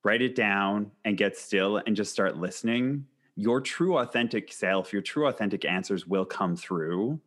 write 0.02 0.22
it 0.22 0.34
down 0.34 0.90
and 1.04 1.16
get 1.16 1.36
still 1.36 1.76
and 1.76 1.94
just 1.94 2.10
start 2.10 2.38
listening. 2.38 3.06
Your 3.36 3.60
true 3.60 3.98
authentic 3.98 4.52
self, 4.52 4.92
your 4.92 5.02
true 5.02 5.28
authentic 5.28 5.64
answers 5.64 6.06
will 6.06 6.24
come 6.24 6.56
through. 6.56 7.20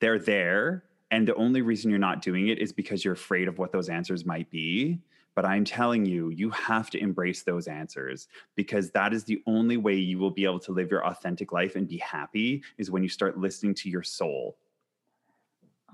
They're 0.00 0.18
there. 0.18 0.84
And 1.10 1.26
the 1.26 1.34
only 1.34 1.62
reason 1.62 1.90
you're 1.90 1.98
not 1.98 2.22
doing 2.22 2.48
it 2.48 2.58
is 2.58 2.72
because 2.72 3.04
you're 3.04 3.14
afraid 3.14 3.48
of 3.48 3.58
what 3.58 3.72
those 3.72 3.88
answers 3.88 4.26
might 4.26 4.50
be. 4.50 5.00
But 5.34 5.44
I'm 5.44 5.64
telling 5.64 6.06
you, 6.06 6.30
you 6.30 6.50
have 6.50 6.90
to 6.90 6.98
embrace 6.98 7.42
those 7.42 7.68
answers 7.68 8.28
because 8.54 8.90
that 8.90 9.12
is 9.12 9.24
the 9.24 9.42
only 9.46 9.76
way 9.76 9.94
you 9.94 10.18
will 10.18 10.30
be 10.30 10.44
able 10.44 10.60
to 10.60 10.72
live 10.72 10.90
your 10.90 11.06
authentic 11.06 11.52
life 11.52 11.76
and 11.76 11.86
be 11.86 11.98
happy 11.98 12.62
is 12.78 12.90
when 12.90 13.02
you 13.02 13.08
start 13.08 13.38
listening 13.38 13.74
to 13.74 13.90
your 13.90 14.02
soul 14.02 14.56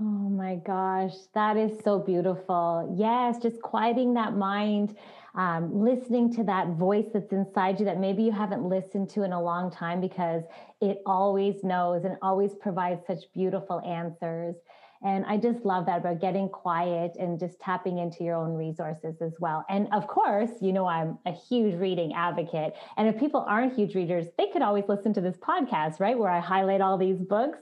Oh 0.01 0.05
my 0.05 0.57
gosh, 0.57 1.15
that 1.35 1.57
is 1.57 1.79
so 1.85 1.99
beautiful. 1.99 2.95
Yes, 2.99 3.39
just 3.39 3.61
quieting 3.63 4.15
that 4.15 4.35
mind, 4.37 4.97
um, 5.35 5.83
listening 5.85 6.33
to 6.35 6.45
that 6.45 6.69
voice 6.71 7.07
that's 7.13 7.33
inside 7.33 7.79
you 7.79 7.85
that 7.87 8.01
maybe 8.01 8.23
you 8.23 8.33
haven't 8.33 8.65
listened 8.69 9.11
to 9.11 9.23
in 9.23 9.33
a 9.33 9.41
long 9.43 9.71
time 9.71 10.01
because 10.01 10.43
it 10.81 11.03
always 11.07 11.63
knows 11.63 12.05
and 12.05 12.17
always 12.23 12.55
provides 12.55 13.07
such 13.07 13.31
beautiful 13.35 13.81
answers. 13.83 14.57
And 15.05 15.25
I 15.27 15.37
just 15.37 15.65
love 15.65 15.87
that 15.87 15.99
about 15.99 16.21
getting 16.21 16.49
quiet 16.49 17.13
and 17.19 17.39
just 17.39 17.59
tapping 17.61 17.99
into 17.99 18.25
your 18.25 18.37
own 18.37 18.55
resources 18.55 19.17
as 19.21 19.33
well. 19.41 19.65
And 19.69 19.89
of 19.93 20.07
course, 20.07 20.51
you 20.61 20.73
know, 20.73 20.87
I'm 20.87 21.19
a 21.27 21.33
huge 21.33 21.75
reading 21.75 22.13
advocate. 22.15 22.75
And 22.97 23.09
if 23.09 23.19
people 23.19 23.45
aren't 23.49 23.75
huge 23.75 23.95
readers, 23.95 24.27
they 24.39 24.49
could 24.49 24.63
always 24.63 24.85
listen 24.89 25.13
to 25.15 25.21
this 25.21 25.37
podcast, 25.37 26.01
right? 26.01 26.19
Where 26.19 26.31
I 26.31 26.41
highlight 26.41 26.81
all 26.81 26.97
these 26.97 27.19
books. 27.19 27.59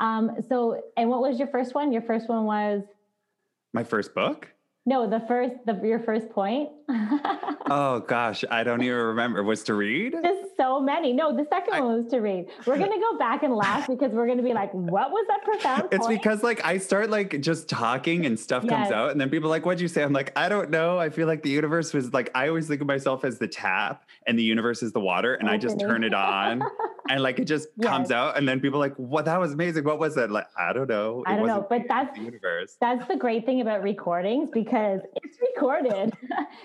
Um, 0.00 0.32
so, 0.48 0.82
and 0.96 1.08
what 1.08 1.20
was 1.20 1.38
your 1.38 1.48
first 1.48 1.74
one? 1.74 1.92
Your 1.92 2.02
first 2.02 2.28
one 2.28 2.44
was? 2.44 2.82
My 3.72 3.84
first 3.84 4.14
book? 4.14 4.48
No, 4.86 5.08
the 5.08 5.20
first, 5.28 5.54
the, 5.66 5.78
your 5.84 6.00
first 6.00 6.30
point. 6.30 6.70
oh 6.88 8.02
gosh, 8.08 8.44
I 8.50 8.64
don't 8.64 8.82
even 8.82 8.96
remember. 8.96 9.42
Was 9.42 9.62
to 9.64 9.74
read? 9.74 10.14
Just 10.22 10.56
so 10.56 10.80
many. 10.80 11.12
No, 11.12 11.36
the 11.36 11.44
second 11.50 11.74
I, 11.74 11.80
one 11.80 12.02
was 12.02 12.10
to 12.12 12.20
read. 12.20 12.46
We're 12.66 12.78
gonna 12.78 12.98
go 12.98 13.18
back 13.18 13.42
and 13.42 13.54
laugh 13.54 13.86
because 13.86 14.10
we're 14.12 14.26
gonna 14.26 14.42
be 14.42 14.54
like, 14.54 14.72
what 14.72 15.10
was 15.10 15.26
that 15.28 15.44
profound? 15.44 15.88
It's 15.92 16.06
point? 16.06 16.22
because 16.22 16.42
like 16.42 16.64
I 16.64 16.78
start 16.78 17.10
like 17.10 17.42
just 17.42 17.68
talking 17.68 18.24
and 18.24 18.40
stuff 18.40 18.64
yes. 18.64 18.72
comes 18.72 18.90
out, 18.90 19.10
and 19.10 19.20
then 19.20 19.28
people 19.28 19.48
are 19.48 19.50
like, 19.50 19.66
what'd 19.66 19.82
you 19.82 19.88
say? 19.88 20.02
I'm 20.02 20.14
like, 20.14 20.32
I 20.34 20.48
don't 20.48 20.70
know. 20.70 20.98
I 20.98 21.10
feel 21.10 21.26
like 21.26 21.42
the 21.42 21.50
universe 21.50 21.92
was 21.92 22.14
like 22.14 22.30
I 22.34 22.48
always 22.48 22.66
think 22.66 22.80
of 22.80 22.86
myself 22.86 23.24
as 23.24 23.38
the 23.38 23.48
tap 23.48 24.04
and 24.26 24.38
the 24.38 24.42
universe 24.42 24.82
is 24.82 24.92
the 24.92 25.00
water, 25.00 25.34
and 25.34 25.48
I 25.48 25.58
just 25.58 25.78
turn 25.78 26.04
it 26.04 26.14
on. 26.14 26.62
and 27.10 27.22
like 27.22 27.38
it 27.38 27.44
just 27.44 27.68
yes. 27.76 27.90
comes 27.90 28.10
out 28.10 28.38
and 28.38 28.48
then 28.48 28.60
people 28.60 28.78
are 28.78 28.88
like 28.88 28.96
what? 28.96 29.24
That 29.24 29.38
was 29.40 29.52
amazing. 29.52 29.84
What 29.84 29.98
was 29.98 30.16
it? 30.16 30.30
Like 30.30 30.46
i 30.56 30.72
don't 30.72 30.88
know. 30.88 31.24
I 31.26 31.36
don't 31.36 31.46
know 31.46 31.66
but 31.68 31.82
that's 31.88 32.16
the 32.16 32.24
universe. 32.24 32.76
that's 32.80 33.06
the 33.08 33.16
great 33.16 33.44
thing 33.44 33.60
about 33.60 33.82
recordings 33.82 34.50
because 34.52 35.00
it's 35.16 35.38
recorded. 35.40 36.12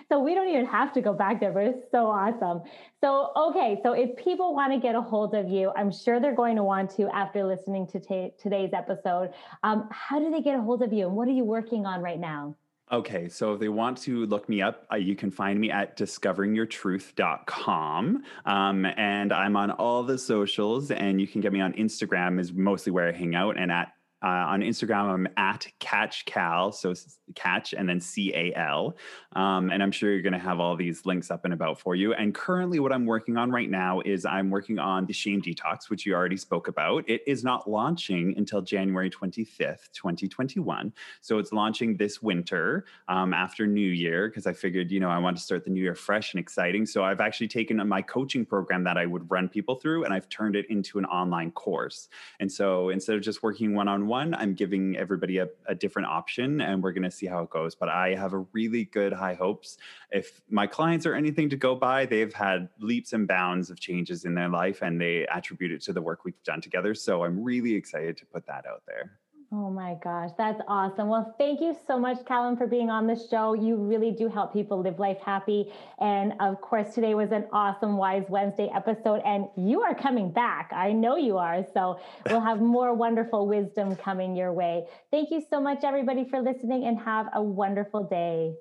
So 0.10 0.20
we 0.20 0.36
don't 0.36 0.48
even 0.48 0.66
have 0.66 0.94
to 0.94 1.02
go 1.02 1.14
back 1.14 1.40
there 1.40 1.52
but 1.52 1.64
it's 1.64 1.92
so 1.92 2.06
awesome. 2.08 2.62
So 3.02 3.32
okay 3.36 3.80
so 3.84 3.94
if 3.94 4.16
people 4.16 4.54
want 4.54 4.72
to 4.72 4.80
get 4.80 4.96
a 4.96 5.02
hold 5.02 5.34
of 5.36 5.50
you 5.50 5.72
i'm 5.76 5.92
sure 5.92 6.20
they're 6.20 6.36
going 6.36 6.56
to 6.56 6.64
want 6.64 6.92
to 6.98 7.08
after 7.10 7.44
listening 7.44 7.88
to 7.88 8.00
t- 8.00 8.32
today's 8.42 8.72
episode. 8.74 9.34
Um, 9.64 9.88
how 9.92 10.20
do 10.20 10.30
they 10.32 10.42
get 10.42 10.58
a 10.58 10.62
hold 10.62 10.82
of 10.84 10.94
you 10.94 11.08
and 11.08 11.16
what 11.16 11.28
are 11.28 11.32
you 11.32 11.44
working 11.44 11.86
on 11.86 12.02
right 12.02 12.20
now 12.20 12.56
Okay, 12.92 13.30
so 13.30 13.54
if 13.54 13.60
they 13.60 13.70
want 13.70 13.98
to 14.04 14.28
look 14.28 14.48
me 14.48 14.62
up, 14.62 14.86
uh, 14.92 14.96
you 14.96 15.16
can 15.16 15.32
find 15.32 15.60
me 15.60 15.72
at 15.72 15.98
discoveringyourtruth.com. 15.98 18.24
Um, 18.46 18.86
and 18.86 19.34
I'm 19.34 19.58
on 19.58 19.72
all 19.72 20.04
the 20.04 20.20
socials, 20.20 20.92
and 20.92 21.20
you 21.20 21.26
can 21.26 21.42
get 21.42 21.52
me 21.52 21.62
on 21.62 21.74
Instagram, 21.74 22.40
is 22.40 22.54
mostly 22.54 22.92
where 22.92 23.08
I 23.08 23.12
hang 23.12 23.34
out, 23.34 23.58
and 23.58 23.72
at 23.72 23.95
uh, 24.26 24.48
on 24.48 24.62
Instagram, 24.62 25.14
I'm 25.14 25.28
at 25.38 25.68
Catch 25.78 26.26
Cal, 26.26 26.72
so 26.72 26.96
catch 27.36 27.74
and 27.74 27.88
then 27.88 28.00
C 28.00 28.34
A 28.34 28.54
L. 28.56 28.98
Um, 29.34 29.70
and 29.70 29.84
I'm 29.84 29.92
sure 29.92 30.12
you're 30.12 30.24
going 30.24 30.34
to 30.34 30.40
have 30.40 30.60
all 30.60 30.76
these 30.76 31.06
links 31.06 31.30
up 31.30 31.46
and 31.46 31.54
about 31.54 31.80
for 31.80 31.94
you. 31.94 32.14
And 32.14 32.34
currently, 32.34 32.80
what 32.80 32.92
I'm 32.92 33.06
working 33.06 33.38
on 33.38 33.52
right 33.52 33.70
now 33.70 34.02
is 34.02 34.26
I'm 34.26 34.50
working 34.50 34.80
on 34.80 35.06
the 35.06 35.14
Shame 35.14 35.44
Detox, 35.44 35.90
which 35.90 36.08
you 36.08 36.16
already 36.16 36.38
spoke 36.38 36.68
about. 36.68 37.08
It 37.08 37.22
is 37.28 37.44
not 37.44 37.70
launching 37.70 38.34
until 38.36 38.62
January 38.64 39.12
25th, 39.12 39.92
2021. 39.94 40.92
So 41.22 41.38
it's 41.38 41.54
launching 41.54 41.96
this 41.96 42.20
winter 42.20 42.86
um, 43.08 43.32
after 43.32 43.68
New 43.68 43.92
Year 43.92 44.28
because 44.28 44.48
I 44.48 44.54
figured, 44.54 44.90
you 44.90 45.00
know, 45.00 45.10
I 45.10 45.20
want 45.20 45.38
to 45.38 45.44
start 45.44 45.66
the 45.66 45.70
new 45.70 45.84
year 45.84 45.94
fresh 45.94 46.34
and 46.34 46.40
exciting. 46.40 46.88
So 46.88 47.04
I've 47.04 47.22
actually 47.22 47.50
taken 47.50 47.86
my 47.88 48.02
coaching 48.02 48.44
program 48.44 48.84
that 48.86 48.98
I 48.98 49.06
would 49.06 49.30
run 49.30 49.50
people 49.50 49.76
through 49.76 50.04
and 50.04 50.14
I've 50.14 50.30
turned 50.30 50.56
it 50.56 50.66
into 50.72 50.98
an 50.98 51.06
online 51.06 51.52
course. 51.52 52.08
And 52.40 52.52
so 52.52 52.90
instead 52.90 53.16
of 53.16 53.22
just 53.22 53.44
working 53.44 53.76
one 53.76 53.88
on 53.88 54.08
one, 54.08 54.15
I'm 54.16 54.54
giving 54.54 54.96
everybody 54.98 55.40
a, 55.40 55.48
a 55.68 55.76
different 55.76 56.08
option 56.08 56.62
and 56.62 56.82
we're 56.82 56.94
going 56.94 57.04
to 57.04 57.12
see 57.12 57.26
how 57.26 57.44
it 57.44 57.50
goes. 57.50 57.76
But 57.76 57.90
I 57.90 58.16
have 58.16 58.34
a 58.34 58.40
really 58.54 58.86
good 58.86 59.14
high 59.14 59.34
hopes. 59.34 59.78
If 60.12 60.42
my 60.50 60.68
clients 60.68 61.06
are 61.06 61.14
anything 61.14 61.50
to 61.50 61.58
go 61.58 61.76
by, 61.76 62.06
they've 62.06 62.34
had 62.34 62.70
leaps 62.80 63.14
and 63.14 63.28
bounds 63.28 63.70
of 63.70 63.80
changes 63.80 64.26
in 64.26 64.36
their 64.36 64.50
life 64.50 64.82
and 64.82 65.00
they 65.00 65.26
attribute 65.28 65.72
it 65.72 65.82
to 65.84 65.94
the 65.94 66.02
work 66.02 66.26
we've 66.26 66.42
done 66.44 66.62
together. 66.62 66.94
So 66.96 67.24
I'm 67.24 67.44
really 67.44 67.76
excited 67.76 68.18
to 68.18 68.26
put 68.26 68.46
that 68.48 68.66
out 68.66 68.84
there. 68.88 69.20
Oh 69.58 69.70
my 69.70 69.96
gosh, 70.04 70.32
that's 70.38 70.60
awesome. 70.68 71.08
Well, 71.08 71.34
thank 71.38 71.62
you 71.62 71.78
so 71.88 71.98
much, 71.98 72.26
Callum, 72.26 72.58
for 72.58 72.68
being 72.68 72.90
on 72.90 73.08
the 73.08 73.16
show. 73.16 73.54
You 73.54 73.78
really 73.78 74.12
do 74.12 74.28
help 74.28 74.52
people 74.52 74.82
live 74.82 75.00
life 75.00 75.20
happy. 75.26 75.72
And 75.98 76.34
of 76.42 76.60
course, 76.60 76.94
today 76.94 77.16
was 77.16 77.32
an 77.32 77.46
awesome 77.54 77.96
Wise 77.96 78.26
Wednesday 78.28 78.70
episode, 78.76 79.22
and 79.24 79.48
you 79.56 79.82
are 79.82 79.96
coming 79.96 80.30
back. 80.30 80.72
I 80.74 80.92
know 80.92 81.16
you 81.16 81.38
are. 81.38 81.66
So 81.74 81.98
we'll 82.30 82.42
have 82.42 82.60
more 82.60 82.94
wonderful 82.94 83.48
wisdom 83.48 83.96
coming 83.96 84.36
your 84.36 84.52
way. 84.52 84.88
Thank 85.10 85.32
you 85.32 85.42
so 85.50 85.62
much, 85.62 85.86
everybody, 85.86 86.28
for 86.30 86.42
listening, 86.42 86.84
and 86.84 87.00
have 87.00 87.28
a 87.34 87.42
wonderful 87.42 88.04
day. 88.04 88.56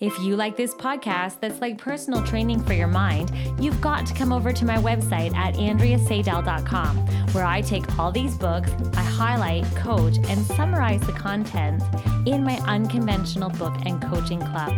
If 0.00 0.18
you 0.20 0.36
like 0.36 0.56
this 0.56 0.74
podcast 0.74 1.40
that's 1.40 1.60
like 1.60 1.78
personal 1.78 2.22
training 2.22 2.62
for 2.62 2.72
your 2.72 2.88
mind, 2.88 3.32
you've 3.60 3.80
got 3.80 4.06
to 4.06 4.14
come 4.14 4.32
over 4.32 4.52
to 4.52 4.64
my 4.64 4.76
website 4.76 5.34
at 5.34 5.54
andreaseidel.com, 5.54 6.96
where 7.32 7.44
I 7.44 7.60
take 7.60 7.98
all 7.98 8.12
these 8.12 8.36
books, 8.36 8.70
I 8.94 9.02
highlight, 9.02 9.64
coach, 9.76 10.16
and 10.28 10.44
summarize 10.46 11.00
the 11.02 11.12
content 11.12 11.82
in 12.26 12.44
my 12.44 12.58
unconventional 12.66 13.50
book 13.50 13.74
and 13.84 14.02
coaching 14.02 14.40
club. 14.40 14.72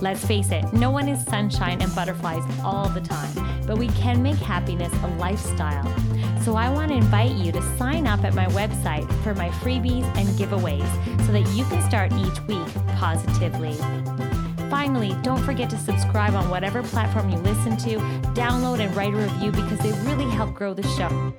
Let's 0.00 0.24
face 0.24 0.50
it, 0.50 0.72
no 0.72 0.90
one 0.90 1.08
is 1.08 1.24
sunshine 1.24 1.80
and 1.80 1.94
butterflies 1.94 2.42
all 2.62 2.88
the 2.88 3.00
time, 3.00 3.64
but 3.66 3.78
we 3.78 3.88
can 3.88 4.22
make 4.22 4.36
happiness 4.36 4.92
a 5.02 5.08
lifestyle. 5.16 5.84
So 6.42 6.54
I 6.54 6.70
want 6.70 6.90
to 6.90 6.96
invite 6.96 7.32
you 7.32 7.50
to 7.52 7.62
sign 7.76 8.06
up 8.06 8.22
at 8.22 8.34
my 8.34 8.46
website 8.48 9.10
for 9.22 9.34
my 9.34 9.48
freebies 9.48 10.04
and 10.16 10.28
giveaways 10.38 10.86
so 11.26 11.32
that 11.32 11.48
you 11.56 11.64
can 11.64 11.82
start 11.88 12.12
each 12.12 12.40
week 12.46 12.68
positively. 12.96 13.76
Finally, 14.70 15.16
don't 15.22 15.42
forget 15.42 15.70
to 15.70 15.78
subscribe 15.78 16.34
on 16.34 16.50
whatever 16.50 16.82
platform 16.82 17.30
you 17.30 17.38
listen 17.38 17.76
to, 17.76 17.98
download 18.34 18.80
and 18.80 18.94
write 18.96 19.14
a 19.14 19.16
review 19.16 19.52
because 19.52 19.78
they 19.78 19.92
really 20.08 20.28
help 20.30 20.54
grow 20.54 20.74
the 20.74 20.82
show. 20.82 21.32